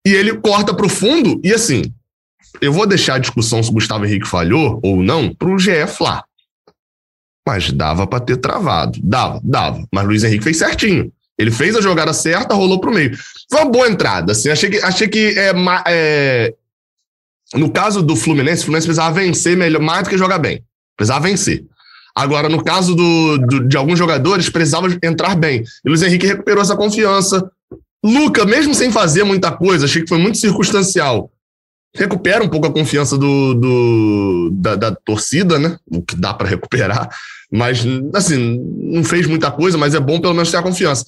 [0.06, 1.40] E ele corta para o fundo.
[1.44, 1.82] E assim,
[2.62, 5.72] eu vou deixar a discussão se o Gustavo Henrique falhou ou não para o GE.
[7.48, 9.00] Mas dava para ter travado.
[9.02, 9.88] Dava, dava.
[9.94, 11.12] Mas Luiz Henrique fez certinho.
[11.38, 13.16] Ele fez a jogada certa, rolou para o meio.
[13.50, 14.32] Foi uma boa entrada.
[14.32, 15.54] Assim, achei que, achei que é,
[15.88, 16.54] é,
[17.54, 20.64] no caso do Fluminense, o Fluminense precisava vencer melhor, mais do que jogar bem.
[20.96, 21.64] Precisava vencer.
[22.16, 25.64] Agora, no caso do, do, de alguns jogadores, precisava entrar bem.
[25.86, 27.50] E Luiz Henrique recuperou essa confiança.
[28.04, 31.32] Luca, mesmo sem fazer muita coisa, achei que foi muito circunstancial.
[31.96, 35.78] Recupera um pouco a confiança do, do da, da torcida, né?
[35.90, 37.08] O que dá para recuperar.
[37.52, 41.06] Mas, assim, não fez muita coisa, mas é bom pelo menos ter a confiança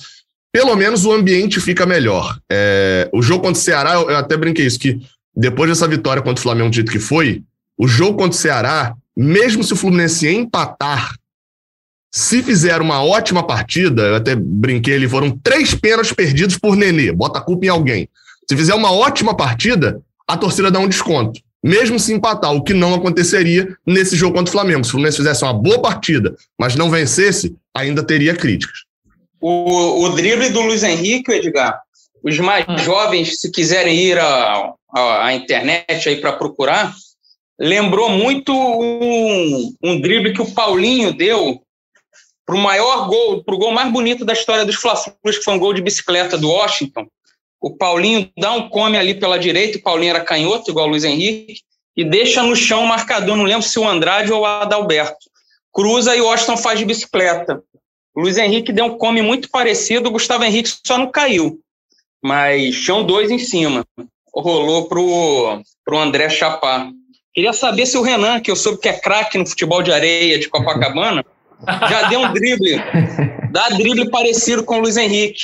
[0.52, 2.38] pelo menos o ambiente fica melhor.
[2.52, 5.00] É, o jogo contra o Ceará, eu, eu, até brinquei isso, que
[5.36, 7.44] depois dessa vitória contra o Flamengo, do jeito que foi,
[7.78, 11.16] o jogo contra o Ceará, mesmo se o Fluminense empatar,
[12.12, 17.12] se fizer uma ótima partida, eu até brinquei ali, foram três pênaltis perdidos por Nenê,
[17.12, 18.10] bota a culpa em alguém.
[18.50, 21.40] Se fizer uma ótima partida, a torcida dá um desconto.
[21.64, 24.84] Mesmo se empatar, o que não aconteceria nesse jogo contra o Flamengo.
[24.84, 28.89] Se o Fluminense fizesse uma boa partida, mas não vencesse, ainda teria críticas.
[29.42, 31.82] O, o drible do Luiz Henrique, Edgar,
[32.24, 32.78] os mais hum.
[32.78, 36.94] jovens, se quiserem ir à, internet aí para procurar,
[37.60, 41.62] lembrou muito um, um drible que o Paulinho deu
[42.46, 45.54] para o maior gol, para o gol mais bonito da história dos Fla-Flus, que foi
[45.54, 47.06] um gol de bicicleta do Washington.
[47.62, 51.04] O Paulinho dá um come ali pela direita, o Paulinho era canhoto, igual o Luiz
[51.04, 51.62] Henrique,
[51.96, 55.30] e deixa no chão o marcador, não lembro se o Andrade ou o Adalberto.
[55.72, 57.62] Cruza e o Washington faz de bicicleta.
[58.16, 61.60] O Luiz Henrique deu um come muito parecido, o Gustavo Henrique só não caiu.
[62.24, 63.86] Mas chão dois em cima.
[64.34, 66.90] Rolou pro, pro André chapar.
[67.34, 70.38] Queria saber se o Renan, que eu soube que é craque no futebol de areia
[70.40, 71.24] de Copacabana,
[71.90, 72.82] já deu um drible.
[73.52, 75.44] Dá drible parecido com o Luiz Henrique.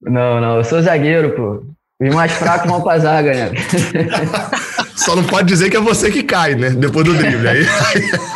[0.00, 1.64] Não, não, eu sou zagueiro, pô.
[2.00, 3.50] Vim mais fraco mal pra zaga, né?
[4.96, 6.70] Só não pode dizer que é você que cai, né?
[6.70, 7.46] Depois do drible.
[7.46, 7.60] Aí,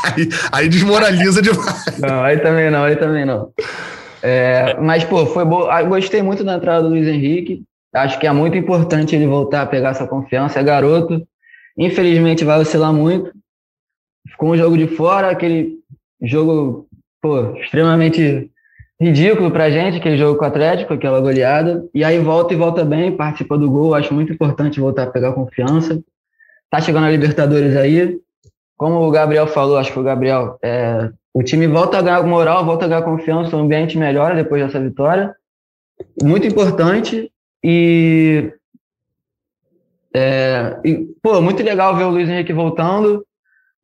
[0.04, 1.98] aí, aí desmoraliza demais.
[1.98, 3.50] Não, aí também não, aí também não.
[4.22, 5.68] É, mas, pô, foi bom.
[5.70, 7.62] Ah, gostei muito da entrada do Luiz Henrique.
[7.94, 10.60] Acho que é muito importante ele voltar a pegar essa confiança.
[10.60, 11.26] É garoto.
[11.78, 13.32] Infelizmente vai oscilar muito.
[14.28, 15.78] Ficou um jogo de fora, aquele
[16.22, 16.86] jogo,
[17.22, 18.50] pô, extremamente
[19.00, 21.84] ridículo pra gente, aquele jogo com o Atlético, aquela goleada.
[21.94, 23.94] E aí volta e volta bem, participa do gol.
[23.94, 26.00] Acho muito importante voltar a pegar confiança.
[26.70, 28.18] Tá chegando a Libertadores aí.
[28.76, 32.64] Como o Gabriel falou, acho que o Gabriel, é, o time volta a ganhar moral,
[32.64, 35.34] volta a ganhar confiança, o ambiente melhora depois dessa vitória.
[36.22, 37.30] Muito importante.
[37.62, 38.52] E,
[40.14, 43.26] é, e pô, muito legal ver o Luiz Henrique voltando.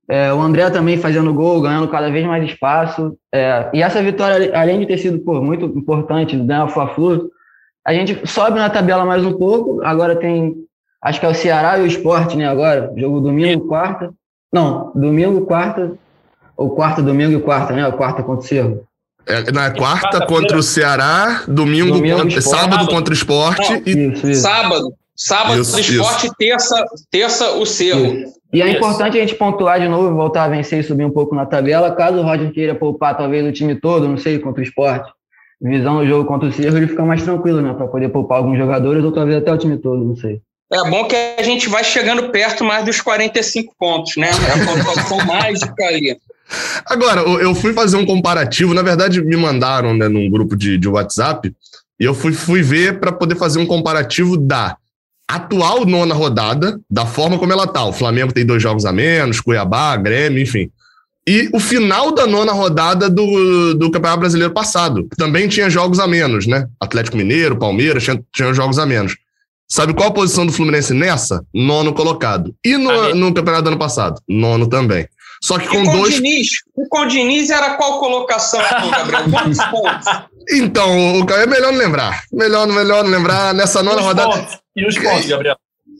[0.08, 3.18] É, o André também fazendo gol, ganhando cada vez mais espaço.
[3.34, 7.28] É, e essa vitória, além de ter sido pô, muito importante, ganhar o Fla-Flu,
[7.84, 9.82] a gente sobe na tabela mais um pouco.
[9.84, 10.54] Agora tem,
[11.02, 12.46] acho que é o Ceará e o Sport, né?
[12.46, 14.12] Agora, jogo domingo, quarta.
[14.52, 15.92] Não, domingo, quarta.
[16.56, 17.86] Ou quarta, domingo e quarta, né?
[17.86, 18.84] O quarta contra o Cerro.
[19.26, 24.12] É, na quarta contra o Ceará, domingo, domingo contra, sábado contra o esporte Não, e.
[24.12, 24.42] Isso, isso.
[24.42, 24.94] Sábado.
[25.16, 28.14] Sábado isso, o esporte, terça, terça o Cerro.
[28.14, 28.36] Isso.
[28.52, 31.34] E é importante a gente pontuar de novo, voltar a vencer e subir um pouco
[31.34, 31.90] na tabela.
[31.90, 35.10] Caso o Roger queira poupar talvez o time todo, não sei, contra o esporte,
[35.60, 37.74] visão do jogo contra o Cerro, ele fica mais tranquilo, né?
[37.74, 40.40] Para poder poupar alguns jogadores ou talvez até o time todo, não sei.
[40.72, 44.30] É bom que a gente vai chegando perto mais dos 45 pontos, né?
[44.30, 46.18] É a pontuação mágica ali.
[46.84, 50.88] Agora, eu fui fazer um comparativo, na verdade, me mandaram né, num grupo de, de
[50.88, 51.52] WhatsApp,
[51.98, 54.76] e eu fui, fui ver para poder fazer um comparativo da
[55.28, 57.84] atual nona rodada, da forma como ela tá.
[57.84, 60.70] O Flamengo tem dois jogos a menos, Cuiabá, Grêmio, enfim.
[61.28, 65.98] E o final da nona rodada do, do Campeonato Brasileiro passado, que também tinha jogos
[65.98, 66.68] a menos, né?
[66.78, 69.16] Atlético Mineiro, Palmeiras, tinha, tinha jogos a menos.
[69.68, 71.44] Sabe qual a posição do Fluminense nessa?
[71.52, 72.54] Nono colocado.
[72.64, 74.20] E no, no campeonato do ano passado?
[74.28, 75.08] Nono também.
[75.42, 76.14] Só que com, com dois.
[76.14, 76.48] O Diniz,
[76.88, 78.60] com o Diniz era qual colocação,
[78.90, 79.30] Gabriel?
[79.30, 80.06] Quantos pontos?
[80.50, 82.22] Então, o é melhor não lembrar.
[82.32, 83.52] Melhor, melhor não lembrar.
[83.52, 84.30] Nessa nona rodada.
[84.30, 84.58] Pontos.
[84.76, 85.56] E os pontos, Gabriel?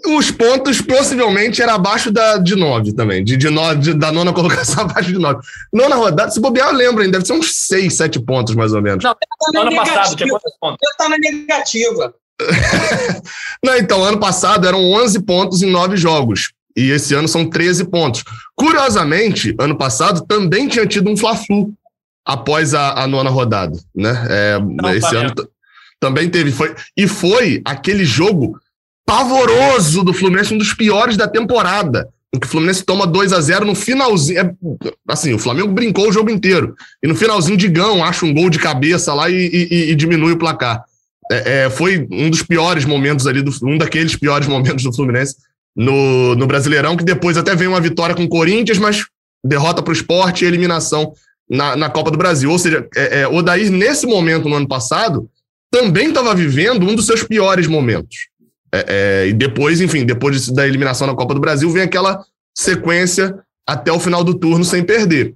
[0.08, 3.24] Os pontos possivelmente era abaixo da, de nove também.
[3.24, 5.40] De, de, nove, de da nona colocação abaixo de nove.
[5.72, 8.82] Nona rodada, se bobear, eu lembro, hein, deve ser uns seis, sete pontos mais ou
[8.82, 9.02] menos.
[9.02, 10.78] Não, tá ano passado tinha quantos pontos?
[10.82, 12.14] Já tá na negativa.
[13.64, 16.53] Não, então, ano passado eram 11 pontos em nove jogos.
[16.76, 18.22] E esse ano são 13 pontos.
[18.55, 21.72] Curiosamente, ano passado também tinha tido um Fla-Flu
[22.24, 24.26] após a, a, nona rodada, né?
[24.28, 25.32] É, Não, esse tá ano
[25.99, 26.53] também teve.
[26.53, 28.61] Foi, e foi aquele jogo
[29.07, 32.09] pavoroso do Fluminense, um dos piores da temporada.
[32.34, 34.41] Em que o Fluminense toma 2 a 0 no finalzinho.
[34.41, 34.55] É,
[35.09, 36.74] assim, o Flamengo brincou o jogo inteiro.
[37.03, 40.39] E no finalzinho, Digão acha um gol de cabeça lá e, e, e diminui o
[40.39, 40.84] placar.
[41.31, 45.37] É, é, foi um dos piores momentos ali, do, um daqueles piores momentos do Fluminense
[45.74, 49.05] no, no Brasileirão, que depois até vem uma vitória com o Corinthians, mas
[49.45, 51.12] derrota para o esporte e eliminação
[51.49, 52.51] na, na Copa do Brasil.
[52.51, 55.29] Ou seja, é, é, nesse momento, no ano passado,
[55.70, 58.16] também estava vivendo um dos seus piores momentos.
[58.72, 62.24] É, é, e depois, enfim, depois da eliminação na Copa do Brasil, vem aquela
[62.55, 63.35] sequência
[63.66, 65.35] até o final do turno sem perder.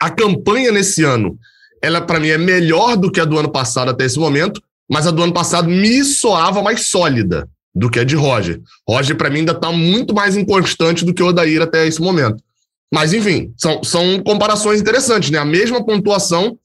[0.00, 1.38] A campanha nesse ano,
[1.82, 5.06] ela para mim é melhor do que a do ano passado até esse momento, mas
[5.06, 8.60] a do ano passado me soava mais sólida do que a de Roger.
[8.86, 12.44] Roger, para mim, ainda está muito mais inconstante do que o Odair até esse momento.
[12.92, 15.38] Mas, enfim, são, são comparações interessantes, né?
[15.38, 16.58] A mesma pontuação,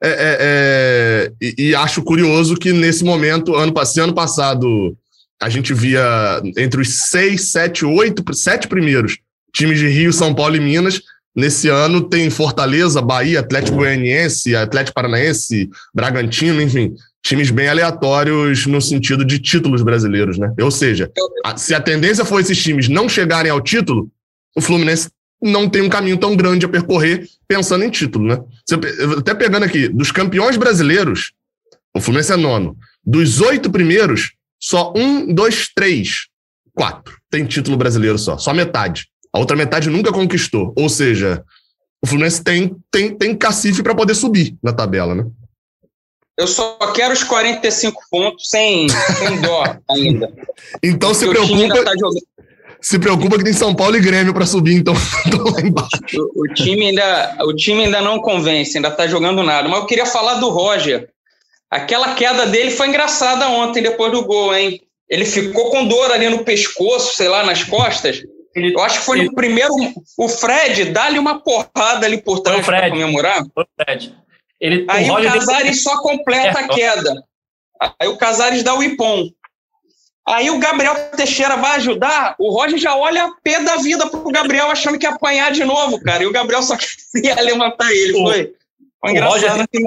[0.00, 4.96] é, é, é, e, e, acho curioso que nesse momento, ano, se ano passado,
[5.40, 9.18] a gente via entre os seis, sete, oito, sete primeiros
[9.52, 11.00] times de Rio, São Paulo e Minas.
[11.34, 18.80] Nesse ano tem Fortaleza, Bahia, Atlético Goianiense, Atlético Paranaense, Bragantino, enfim times bem aleatórios no
[18.80, 20.52] sentido de títulos brasileiros, né?
[20.60, 21.10] Ou seja,
[21.56, 24.10] se a tendência for esses times não chegarem ao título,
[24.56, 25.08] o Fluminense
[25.40, 28.42] não tem um caminho tão grande a percorrer pensando em título, né?
[29.18, 31.32] Até pegando aqui, dos campeões brasileiros,
[31.94, 32.76] o Fluminense é nono.
[33.04, 36.26] Dos oito primeiros, só um, dois, três,
[36.74, 39.06] quatro tem título brasileiro só, só metade.
[39.32, 40.74] A outra metade nunca conquistou.
[40.76, 41.42] Ou seja,
[42.02, 45.24] o Fluminense tem, tem, tem cacife para poder subir na tabela, né?
[46.42, 50.28] Eu só quero os 45 pontos sem, sem dó ainda.
[50.82, 51.84] então se preocupa.
[51.84, 51.92] Tá
[52.80, 56.00] se preocupa que tem São Paulo e Grêmio para subir, então lá embaixo.
[56.34, 59.68] O, o, time ainda, o time ainda não convence, ainda está jogando nada.
[59.68, 61.08] Mas eu queria falar do Roger.
[61.70, 64.80] Aquela queda dele foi engraçada ontem, depois do gol, hein?
[65.08, 68.20] Ele ficou com dor ali no pescoço, sei lá, nas costas.
[68.56, 69.72] Eu acho que foi ele, o primeiro.
[70.18, 73.42] O Fred dá-lhe uma porrada ali por trás para comemorar.
[73.42, 74.12] O Fred.
[74.62, 77.24] Ele, Aí o, o Casares só completa é, a queda.
[77.98, 79.28] Aí o Casares dá o ipom.
[80.24, 84.70] Aí o Gabriel Teixeira vai ajudar, o Roger já olha pé da vida pro Gabriel
[84.70, 86.22] achando que ia apanhar de novo, cara.
[86.22, 86.76] E o Gabriel só
[87.12, 88.12] queria levantar ele.
[88.12, 88.54] O, foi,
[89.00, 89.32] foi engraçado.
[89.32, 89.82] Roger tem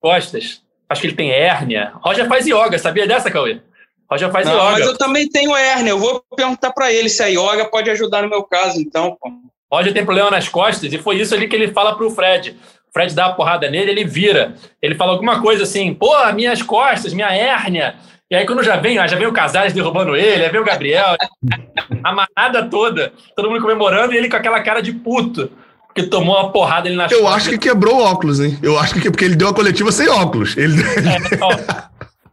[0.00, 0.62] costas.
[0.88, 1.92] Acho que ele tem hérnia.
[1.96, 3.60] Roger faz yoga, sabia dessa, Cauê?
[4.08, 4.70] Roger faz Não, yoga.
[4.70, 5.90] Mas eu também tenho hérnia.
[5.90, 9.16] Eu vou perguntar para ele se a yoga pode ajudar no meu caso, então.
[9.20, 9.32] Pô.
[9.72, 12.56] Roger tem problema nas costas e foi isso ali que ele fala pro Fred.
[12.92, 14.54] O Fred dá uma porrada nele, ele vira.
[14.82, 17.94] Ele fala alguma coisa assim, pô, minhas costas, minha hérnia.
[18.30, 21.16] E aí, quando já vem, já vem o Casares derrubando ele, aí vem o Gabriel,
[22.04, 25.50] a manada toda, todo mundo comemorando e ele com aquela cara de puto,
[25.86, 28.58] porque tomou uma porrada ali na Eu acho que quebrou o óculos, hein?
[28.62, 30.54] Eu acho que porque ele deu a coletiva sem óculos.
[30.56, 30.82] Ele...
[30.82, 31.18] É,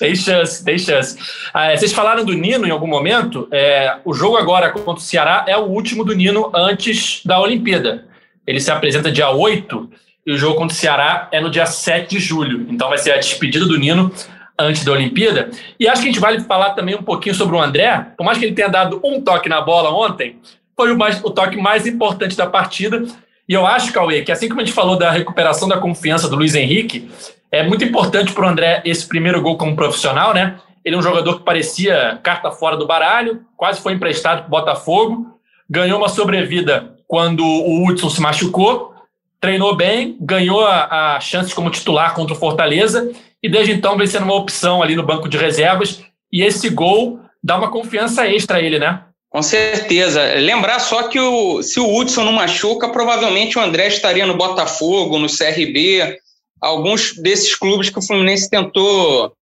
[0.00, 1.16] tem chance, tem chance.
[1.54, 3.46] Ah, vocês falaram do Nino em algum momento.
[3.52, 8.11] É, o jogo agora contra o Ceará é o último do Nino antes da Olimpíada.
[8.46, 9.90] Ele se apresenta dia 8
[10.26, 12.66] e o jogo contra o Ceará é no dia 7 de julho.
[12.68, 14.12] Então vai ser a despedida do Nino
[14.58, 15.50] antes da Olimpíada.
[15.78, 18.38] E acho que a gente vale falar também um pouquinho sobre o André, por mais
[18.38, 20.38] que ele tenha dado um toque na bola ontem,
[20.76, 23.04] foi o, mais, o toque mais importante da partida.
[23.48, 26.36] E eu acho, Cauê, que assim como a gente falou da recuperação da confiança do
[26.36, 27.10] Luiz Henrique,
[27.50, 30.56] é muito importante para o André esse primeiro gol como profissional, né?
[30.84, 34.50] Ele é um jogador que parecia carta fora do baralho, quase foi emprestado para o
[34.50, 35.38] Botafogo,
[35.68, 38.94] ganhou uma sobrevida quando o Hudson se machucou,
[39.38, 44.06] treinou bem, ganhou a, a chance como titular contra o Fortaleza e desde então vem
[44.06, 46.02] sendo uma opção ali no banco de reservas.
[46.32, 49.02] E esse gol dá uma confiança extra a ele, né?
[49.28, 50.22] Com certeza.
[50.36, 55.18] Lembrar só que o, se o Hudson não machuca, provavelmente o André estaria no Botafogo,
[55.18, 56.16] no CRB,
[56.62, 59.34] alguns desses clubes que o Fluminense tentou,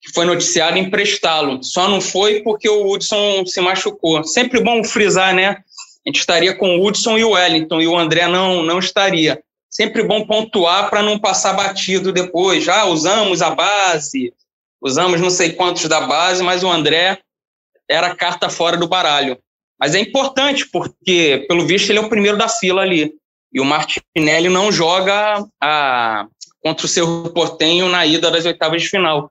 [0.00, 1.62] que foi noticiado, emprestá-lo.
[1.62, 4.24] Só não foi porque o Hudson se machucou.
[4.24, 5.58] Sempre bom frisar, né?
[6.06, 9.42] A gente estaria com o Hudson e o Wellington, e o André não, não estaria
[9.70, 12.64] sempre bom pontuar para não passar batido depois.
[12.64, 14.34] Já usamos a base,
[14.82, 17.18] usamos não sei quantos da base, mas o André
[17.88, 19.38] era carta fora do baralho.
[19.78, 23.14] Mas é importante, porque, pelo visto, ele é o primeiro da fila ali.
[23.52, 26.26] E o Martinelli não joga a,
[26.62, 29.30] contra o seu Portenho na ida das oitavas de final.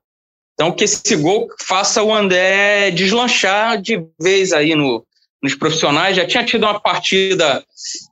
[0.54, 5.06] Então, que esse gol faça o André deslanchar de vez aí no,
[5.42, 6.16] nos profissionais.
[6.16, 7.64] Já tinha tido uma partida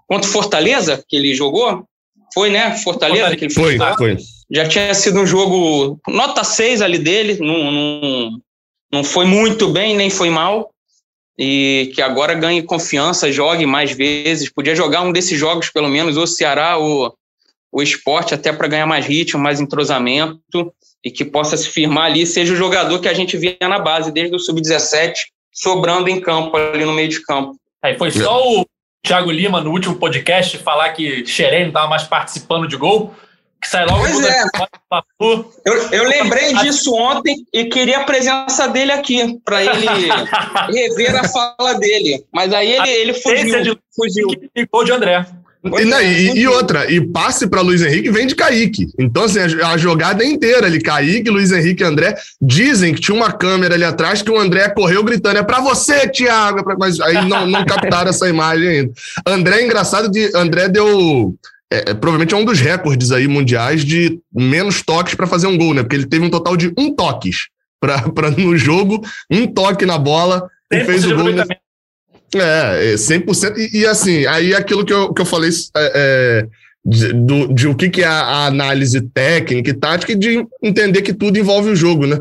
[0.08, 1.86] contra o Fortaleza, que ele jogou,
[2.34, 2.78] foi, né?
[2.78, 3.78] Fortaleza que ele foi.
[3.78, 4.18] Foi, foi.
[4.50, 8.32] Já tinha sido um jogo nota 6 ali dele, não, não,
[8.92, 10.72] não foi muito bem, nem foi mal.
[11.40, 14.50] E que agora ganhe confiança, jogue mais vezes.
[14.50, 17.14] Podia jogar um desses jogos, pelo menos, ou Ceará ou
[17.72, 20.74] o esporte, até para ganhar mais ritmo, mais entrosamento,
[21.04, 24.12] e que possa se firmar ali, seja o jogador que a gente via na base,
[24.12, 25.14] desde o sub-17,
[25.58, 27.56] sobrando em campo, ali no meio de campo.
[27.82, 28.66] Aí foi só o
[29.04, 33.14] Thiago Lima, no último podcast, falar que Xerém não estava mais participando de gol,
[33.60, 34.44] que sai logo pois é.
[35.66, 39.88] eu, eu lembrei disso ontem e queria a presença dele aqui, para ele
[40.72, 42.24] rever a fala dele.
[42.32, 43.64] Mas aí ele, ele fugiu.
[43.64, 44.28] De, fugiu.
[44.72, 45.26] Gol de André.
[45.80, 48.88] E, não, e, e, outra, e passe para Luiz Henrique vem de Kaique.
[49.00, 52.16] Então, assim, a, a, jogada é inteira ali, Kaique, Luiz Henrique e André.
[52.42, 56.08] Dizem que tinha uma câmera ali atrás que o André correu gritando: é para você,
[56.08, 56.60] Thiago.
[56.72, 56.76] É.
[56.78, 58.94] Mas aí não, não captaram essa imagem ainda.
[59.26, 61.36] André, engraçado, de, André deu.
[61.72, 65.58] É, é, provavelmente é um dos recordes aí mundiais de menos toques para fazer um
[65.58, 65.84] gol, né?
[65.84, 67.48] Porque ele teve um total de um toques
[67.80, 71.26] pra, pra, no jogo, um toque na bola e fez o gol.
[72.36, 73.56] É, 100%.
[73.56, 76.48] É, e, e assim, aí aquilo que eu, que eu falei é, é,
[76.86, 81.02] de, do, de o que, que é a, análise técnica e tática e de entender
[81.02, 82.20] que tudo envolve o jogo, né?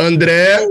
[0.00, 0.66] André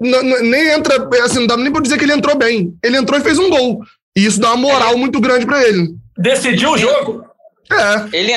[0.00, 2.76] nem entra, assim, não dá nem pra dizer que ele entrou bem.
[2.82, 3.80] Ele entrou e fez um gol.
[4.16, 5.94] E isso dá uma moral muito grande para ele.
[6.18, 7.24] Decidiu o jogo?
[7.70, 8.16] É.
[8.16, 8.32] Ele,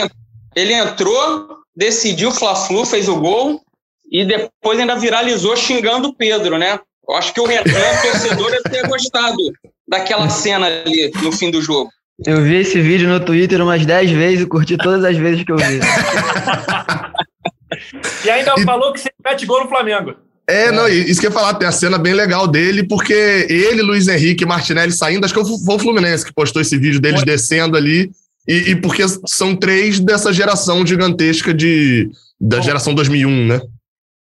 [0.56, 3.62] ele entrou, decidiu o Fla-Flu, fez o gol
[4.12, 6.80] e depois ainda viralizou xingando o Pedro, né?
[7.08, 7.64] Eu acho que o Renan,
[8.02, 9.38] torcedor, deve ter gostado
[9.88, 11.90] daquela cena ali no fim do jogo.
[12.26, 15.52] Eu vi esse vídeo no Twitter umas 10 vezes e curti todas as vezes que
[15.52, 15.80] eu vi.
[18.26, 18.64] e ainda e...
[18.64, 20.16] falou que você mete gol no Flamengo.
[20.50, 23.82] É, não, isso que eu ia falar, tem a cena bem legal dele, porque ele,
[23.82, 27.22] Luiz Henrique e Martinelli saindo, acho que foi o Fluminense que postou esse vídeo deles
[27.24, 28.10] descendo ali,
[28.48, 32.10] e, e, porque são três dessa geração gigantesca de,
[32.40, 33.62] da geração 2001, né?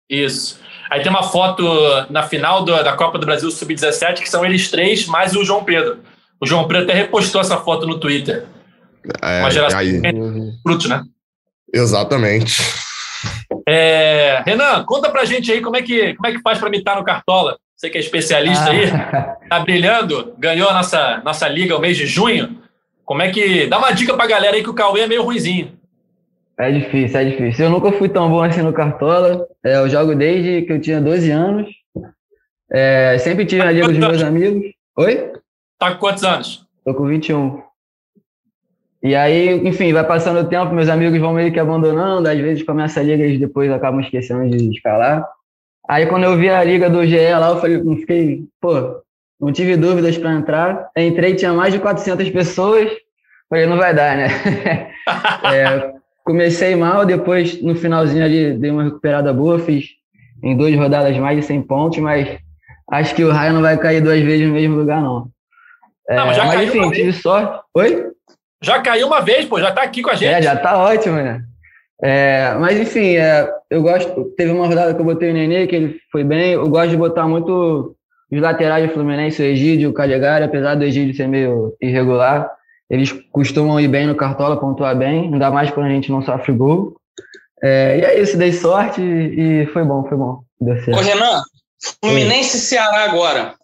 [0.07, 0.60] Isso.
[0.91, 1.63] Aí tem uma foto
[2.09, 5.63] na final do, da Copa do Brasil Sub-17, que são eles três, mais o João
[5.63, 5.99] Pedro.
[6.37, 8.45] O João Pedro até repostou essa foto no Twitter.
[9.21, 10.01] É, uma geração aí.
[10.61, 11.01] fruto, né?
[11.73, 12.61] Exatamente.
[13.69, 16.97] É, Renan, conta pra gente aí como é que, como é que faz para mitar
[16.97, 17.57] no Cartola.
[17.73, 18.71] Você que é especialista ah.
[18.71, 22.61] aí, tá brilhando, ganhou a nossa, nossa liga o mês de junho.
[23.05, 23.65] Como é que.
[23.67, 25.79] Dá uma dica pra galera aí que o Cauê é meio ruizinho.
[26.61, 27.65] É difícil, é difícil.
[27.65, 29.47] Eu nunca fui tão bom assim no Cartola.
[29.63, 31.67] É, eu jogo desde que eu tinha 12 anos.
[32.71, 34.71] É, sempre tive tá na liga dos meus amigos.
[34.95, 35.31] Oi?
[35.79, 36.63] Tá com quantos anos?
[36.85, 37.63] Tô com 21.
[39.01, 42.61] E aí, enfim, vai passando o tempo, meus amigos vão meio que abandonando, às vezes
[42.61, 45.27] começa a liga e depois acabam esquecendo de escalar.
[45.89, 49.01] Aí quando eu vi a liga do GE lá, eu falei, fiquei, pô,
[49.39, 50.91] não tive dúvidas para entrar.
[50.95, 52.91] Entrei, tinha mais de 400 pessoas.
[53.49, 54.27] Falei, não vai dar, né?
[55.51, 55.90] é,
[56.23, 59.85] comecei mal, depois no finalzinho ali dei uma recuperada boa, fiz
[60.43, 62.37] em duas rodadas mais de 100 pontos, mas
[62.91, 65.27] acho que o raio não vai cair duas vezes no mesmo lugar, não.
[66.09, 67.61] É, não mas, mas enfim, tive sorte.
[67.75, 68.07] Oi?
[68.61, 70.33] Já caiu uma vez, pô, já tá aqui com a gente.
[70.33, 71.43] É, já tá ótimo, né?
[72.03, 74.33] É, mas enfim, é, eu gosto.
[74.35, 76.53] Teve uma rodada que eu botei o Nenê, que ele foi bem.
[76.53, 77.95] Eu gosto de botar muito
[78.31, 82.49] os laterais do Fluminense, o Egídio, o Calegari, apesar do Egídio ser meio irregular,
[82.91, 86.51] eles costumam ir bem no Cartola, pontuar bem, ainda mais quando a gente não sofre
[86.51, 86.93] gol.
[87.63, 90.41] É, e é isso, dei sorte e foi bom, foi bom.
[90.59, 90.99] Deu certo.
[90.99, 91.41] Ô, Renan,
[92.03, 93.55] Fluminense e Ceará agora.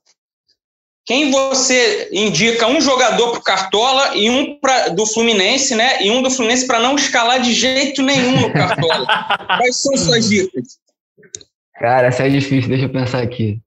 [1.05, 6.01] Quem você indica um jogador para o Cartola e um pra, do Fluminense, né?
[6.01, 9.05] E um do Fluminense para não escalar de jeito nenhum no Cartola.
[9.57, 10.79] Quais são suas dicas?
[11.75, 13.59] Cara, essa é difícil, deixa eu pensar aqui.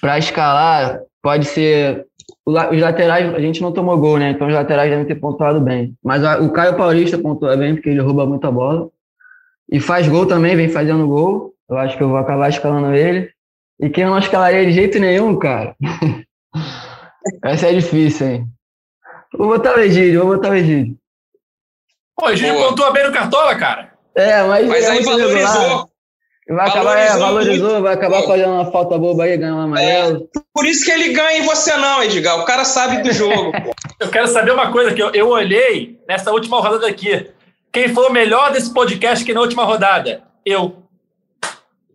[0.00, 2.06] Para escalar, pode ser.
[2.46, 4.30] Os laterais, a gente não tomou gol, né?
[4.30, 5.94] Então os laterais devem ter pontuado bem.
[6.02, 8.88] Mas o Caio Paulista pontua bem, porque ele rouba muita bola.
[9.70, 11.54] E faz gol também, vem fazendo gol.
[11.68, 13.30] Eu acho que eu vou acabar escalando ele.
[13.80, 15.76] E quem não escalaria de jeito nenhum, cara?
[17.44, 18.48] Essa é difícil, hein?
[19.36, 20.96] Vou botar o Egídio, vou botar o Egídio.
[22.16, 23.92] Pô, o Egídio pontua bem no Cartola, cara.
[24.14, 24.66] É, mas.
[24.66, 25.89] Mas é aí valorizou.
[26.50, 30.28] Vai acabar, é, valorizou, é, vai acabar fazendo uma falta boba aí, ganhando um amarelo.
[30.36, 32.40] É, por isso que ele ganha e você não, Edgar.
[32.40, 33.52] O cara sabe do jogo.
[34.00, 37.30] eu quero saber uma coisa que eu, eu olhei nessa última rodada aqui.
[37.72, 40.24] Quem foi o melhor desse podcast que na última rodada?
[40.44, 40.82] Eu.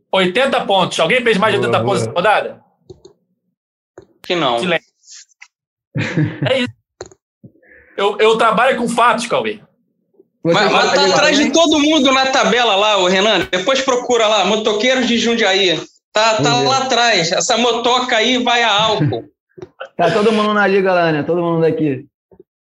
[0.10, 0.98] 80 pontos.
[1.02, 2.22] Alguém fez mais de 80 boa, pontos boa.
[2.22, 2.64] nessa rodada?
[4.24, 4.58] Que não.
[6.50, 6.70] É isso.
[7.98, 9.60] Eu, eu trabalho com fatos, Cauê.
[10.54, 13.48] Mas, mas tá atrás de todo mundo na tabela lá, o Renan.
[13.52, 15.82] Depois procura lá, motoqueiros de Jundiaí.
[16.14, 17.32] Tá, tá lá atrás.
[17.32, 19.26] Essa motoca aí vai a álcool.
[19.98, 21.24] tá todo mundo na liga lá, né?
[21.24, 22.06] Todo mundo daqui.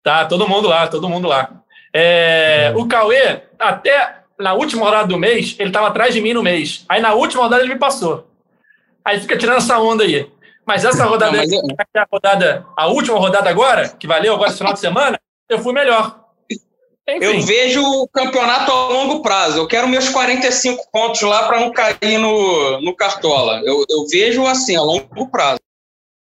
[0.04, 1.50] Tá, todo mundo lá, todo mundo lá.
[1.92, 2.78] É, é.
[2.78, 6.86] O Cauê, até na última rodada do mês, ele tava atrás de mim no mês.
[6.88, 8.28] Aí na última rodada ele me passou.
[9.04, 10.30] Aí fica tirando essa onda aí.
[10.66, 11.62] Mas essa rodada, Não, mas eu...
[11.98, 15.20] a rodada, a última rodada agora, que valeu agora esse final de semana,
[15.50, 16.23] eu fui melhor.
[17.08, 17.26] Enfim.
[17.26, 19.58] Eu vejo o campeonato a longo prazo.
[19.58, 23.62] Eu quero meus 45 pontos lá para não cair no, no Cartola.
[23.66, 25.60] Eu, eu vejo assim, a longo prazo.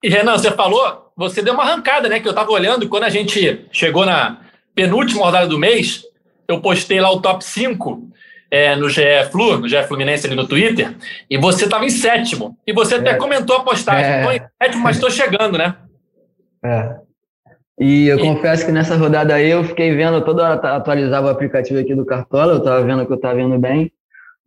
[0.03, 2.19] E Renan, você falou, você deu uma arrancada, né?
[2.19, 4.41] Que eu estava olhando quando a gente chegou na
[4.75, 6.03] penúltima rodada do mês,
[6.47, 8.09] eu postei lá o top 5
[8.51, 10.95] é, no GE Flu, no GE Fluminense ali no Twitter,
[11.29, 12.57] e você estava em sétimo.
[12.67, 13.15] E você até é.
[13.15, 14.17] comentou a postagem.
[14.17, 14.35] Estou é.
[14.35, 15.75] em sétimo, mas estou chegando, né?
[16.63, 16.95] É.
[17.79, 21.79] E eu confesso que nessa rodada aí eu fiquei vendo, toda hora atualizava o aplicativo
[21.79, 23.91] aqui do Cartola, eu estava vendo que eu estava indo bem.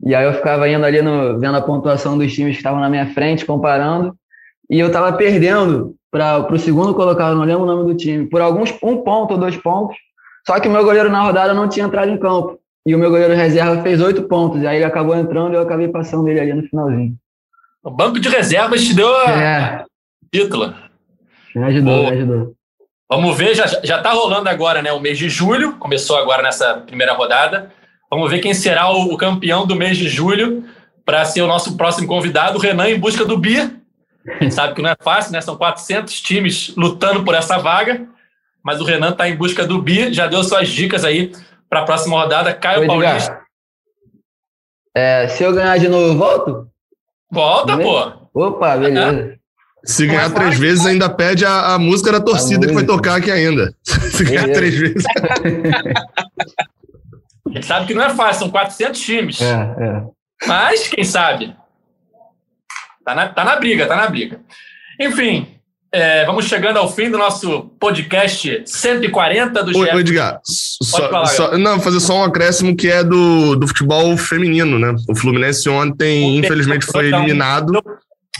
[0.04, 2.88] E aí eu ficava indo ali no, vendo a pontuação dos times que estavam na
[2.88, 4.14] minha frente, comparando.
[4.70, 8.40] E eu estava perdendo para o segundo colocado, não lembro o nome do time, por
[8.40, 9.96] alguns um ponto ou dois pontos.
[10.46, 12.58] Só que o meu goleiro na rodada não tinha entrado em campo.
[12.86, 14.62] E o meu goleiro reserva fez oito pontos.
[14.62, 17.16] E aí ele acabou entrando e eu acabei passando ele ali no finalzinho.
[17.82, 19.84] O banco de reservas te deu a é.
[20.32, 20.72] título.
[21.54, 22.55] Me ajudou, me ajudou.
[23.08, 24.92] Vamos ver, já, já tá rolando agora, né?
[24.92, 27.72] O mês de julho, começou agora nessa primeira rodada.
[28.10, 30.64] Vamos ver quem será o, o campeão do mês de julho
[31.04, 33.70] para ser o nosso próximo convidado, o Renan, em busca do Bia.
[34.28, 35.40] A gente sabe que não é fácil, né?
[35.40, 38.08] São 400 times lutando por essa vaga,
[38.60, 41.30] mas o Renan está em busca do Bia, já deu suas dicas aí
[41.70, 42.52] para a próxima rodada.
[42.52, 43.40] Caio Oi, Paulista.
[44.96, 46.68] É, se eu ganhar de novo, volto?
[47.30, 48.12] Volta, pô.
[48.34, 49.38] Opa, beleza.
[49.84, 53.30] Se ganhar três vezes, ainda pede a, a música da torcida que vai tocar aqui
[53.30, 53.72] ainda.
[53.84, 55.04] Se ganhar três vezes.
[57.46, 59.40] A gente sabe que não é fácil, são 400 times.
[59.40, 60.02] É, é.
[60.46, 61.54] Mas, quem sabe?
[63.04, 64.40] Tá na, tá na briga, tá na briga.
[65.00, 65.46] Enfim,
[65.92, 71.56] é, vamos chegando ao fim do nosso podcast 140 do Oi, Edgar, só, falar, só,
[71.56, 74.94] não, fazer só um acréscimo que é do, do futebol feminino, né?
[75.08, 77.80] O Fluminense ontem, o infelizmente, foi eliminado.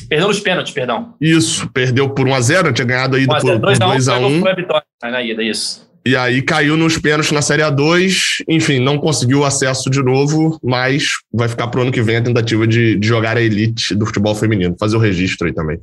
[0.09, 1.15] Perdeu nos pênaltis, perdão.
[1.21, 4.41] Isso, perdeu por 1x0, tinha ganhado aí por 2x1.
[4.41, 5.87] Foi a vitória na ida, isso.
[6.07, 11.15] E aí caiu nos pênaltis na Série A2, enfim, não conseguiu acesso de novo, mas
[11.35, 14.33] vai ficar pro ano que vem a tentativa de, de jogar a elite do futebol
[14.33, 15.81] feminino, fazer o registro aí também.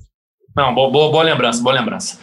[0.55, 2.19] Não, boa, boa, boa lembrança, boa lembrança.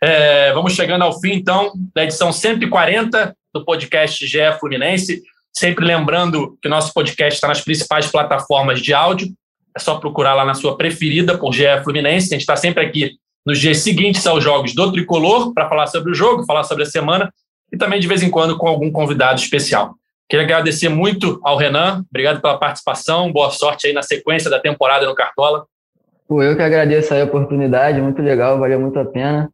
[0.00, 5.22] É, vamos chegando ao fim, então, da edição 140 do podcast GE Fluminense.
[5.52, 9.28] Sempre lembrando que nosso podcast está nas principais plataformas de áudio.
[9.76, 12.28] É só procurar lá na sua preferida por GE Fluminense.
[12.28, 13.12] A gente está sempre aqui
[13.44, 16.86] nos dias seguintes aos jogos do Tricolor para falar sobre o jogo, falar sobre a
[16.86, 17.32] semana
[17.72, 19.94] e também de vez em quando com algum convidado especial.
[20.28, 25.06] Queria agradecer muito ao Renan, obrigado pela participação, boa sorte aí na sequência da temporada
[25.06, 25.66] no Cartola.
[26.30, 29.50] Eu que agradeço a oportunidade, muito legal, valeu muito a pena.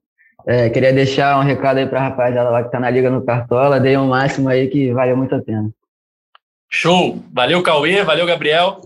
[0.47, 3.25] É, queria deixar um recado aí para a rapaziada lá que está na Liga no
[3.25, 5.69] Cartola, dei o um máximo aí que valeu muito a pena.
[6.69, 7.19] Show!
[7.33, 8.81] Valeu, Cauê, valeu, Gabriel.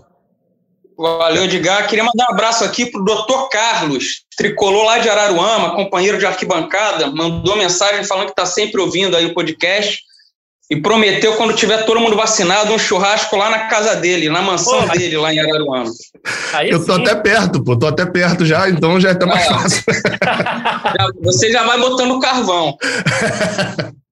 [0.97, 1.87] Valeu, Edgar.
[1.87, 6.25] Queria mandar um abraço aqui para o doutor Carlos, tricolor lá de Araruama, companheiro de
[6.25, 9.99] arquibancada, mandou mensagem falando que está sempre ouvindo aí o podcast
[10.69, 14.87] e prometeu, quando tiver todo mundo vacinado, um churrasco lá na casa dele, na mansão
[14.87, 15.91] dele, lá em Araruama.
[16.53, 17.01] Aí eu tô sim.
[17.01, 19.49] até perto, pô, tô até perto já, então já é até mais é.
[19.49, 19.83] fácil.
[21.21, 22.75] Você já vai botando carvão.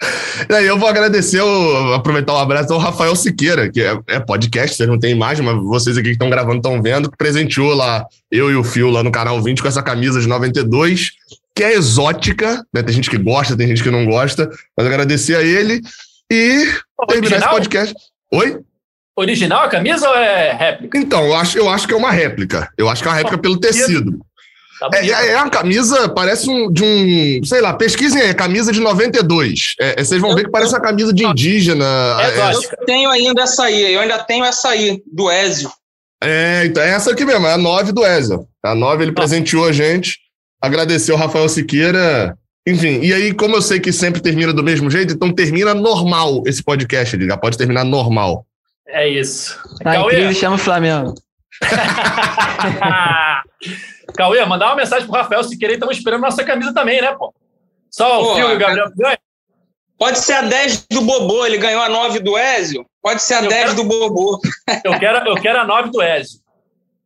[0.48, 4.18] E aí eu vou agradecer, o, aproveitar o abraço ao Rafael Siqueira, que é, é
[4.18, 7.74] podcast, vocês não tem imagem, mas vocês aqui que estão gravando estão vendo, que presenteou
[7.74, 11.10] lá, eu e o Fio lá no canal 20 com essa camisa de 92,
[11.54, 12.82] que é exótica, né?
[12.82, 15.80] Tem gente que gosta, tem gente que não gosta, mas agradecer a ele
[16.30, 16.66] e
[17.08, 17.94] terminar esse podcast.
[18.32, 18.60] Oi?
[19.16, 20.96] Original a camisa ou é réplica?
[20.96, 22.70] Então, eu acho, eu acho que é uma réplica.
[22.78, 24.18] Eu acho que é uma réplica pelo tecido.
[24.80, 27.44] Tá é, é, uma camisa, parece um, de um.
[27.44, 29.74] Sei lá, pesquisem aí, camisa de 92.
[29.78, 31.84] É, é, vocês vão ver que parece uma camisa de indígena.
[32.18, 35.70] É, é eu tenho ainda essa aí, eu ainda tenho essa aí, do Ezio.
[36.22, 38.46] É, então é essa aqui mesmo, é a 9 do Ezio.
[38.64, 40.18] A 9 ele presenteou a gente.
[40.62, 42.34] Agradecer ao Rafael Siqueira.
[42.66, 46.42] Enfim, e aí, como eu sei que sempre termina do mesmo jeito, então termina normal
[46.46, 48.46] esse podcast, ele já pode terminar normal.
[48.88, 49.58] É isso.
[49.82, 50.14] Tá Cauê.
[50.14, 51.14] incrível, chama o Flamengo.
[54.12, 57.34] Cauê, mandar uma mensagem pro Rafael se querer, estamos esperando nossa camisa também, né, pô?
[57.90, 59.18] Só o Fio e o Gabriel ganha.
[59.98, 62.86] Pode ser a 10 do Bobô, ele ganhou a 9 do Ezio.
[63.02, 64.40] Pode ser a eu 10 quero, do Bobô.
[64.82, 66.40] Eu quero, eu quero a 9 do Ezio.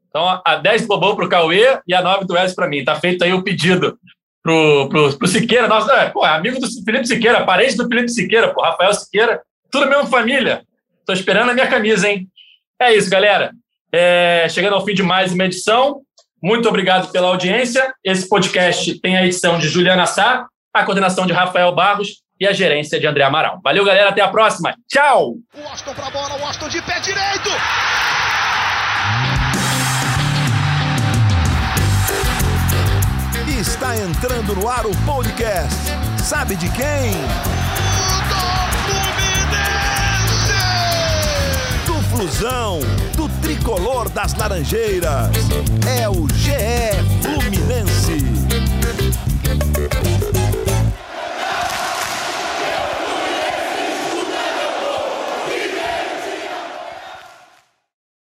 [0.09, 2.85] Então, a 10 do Bobô pro Cauê e a 9 do Ezio para mim.
[2.85, 3.99] Tá feito aí o pedido
[4.41, 5.67] pro, pro, pro Siqueira.
[5.67, 9.43] Nossa, é, pô, amigo do Felipe Siqueira, parente do Felipe Siqueira, pô, Rafael Siqueira.
[9.73, 10.63] Tudo mesmo família.
[11.05, 12.29] Tô esperando a minha camisa, hein?
[12.81, 13.51] É isso, galera.
[13.91, 16.03] É, chegando ao fim de mais uma edição.
[16.45, 17.91] Muito obrigado pela audiência.
[18.05, 22.53] Esse podcast tem a edição de Juliana Sá, a coordenação de Rafael Barros e a
[22.53, 23.61] gerência de André Amaral.
[23.65, 24.11] Valeu, galera.
[24.11, 24.75] Até a próxima.
[24.87, 25.37] Tchau!
[25.57, 27.49] O Austin pra bola, o Austin de pé direito!
[33.59, 35.81] Está entrando no ar o podcast.
[36.23, 37.13] Sabe de quem?
[41.87, 42.81] Do Flusão
[43.45, 45.29] tricolor das Laranjeiras.
[45.87, 48.24] É o GE Fluminense.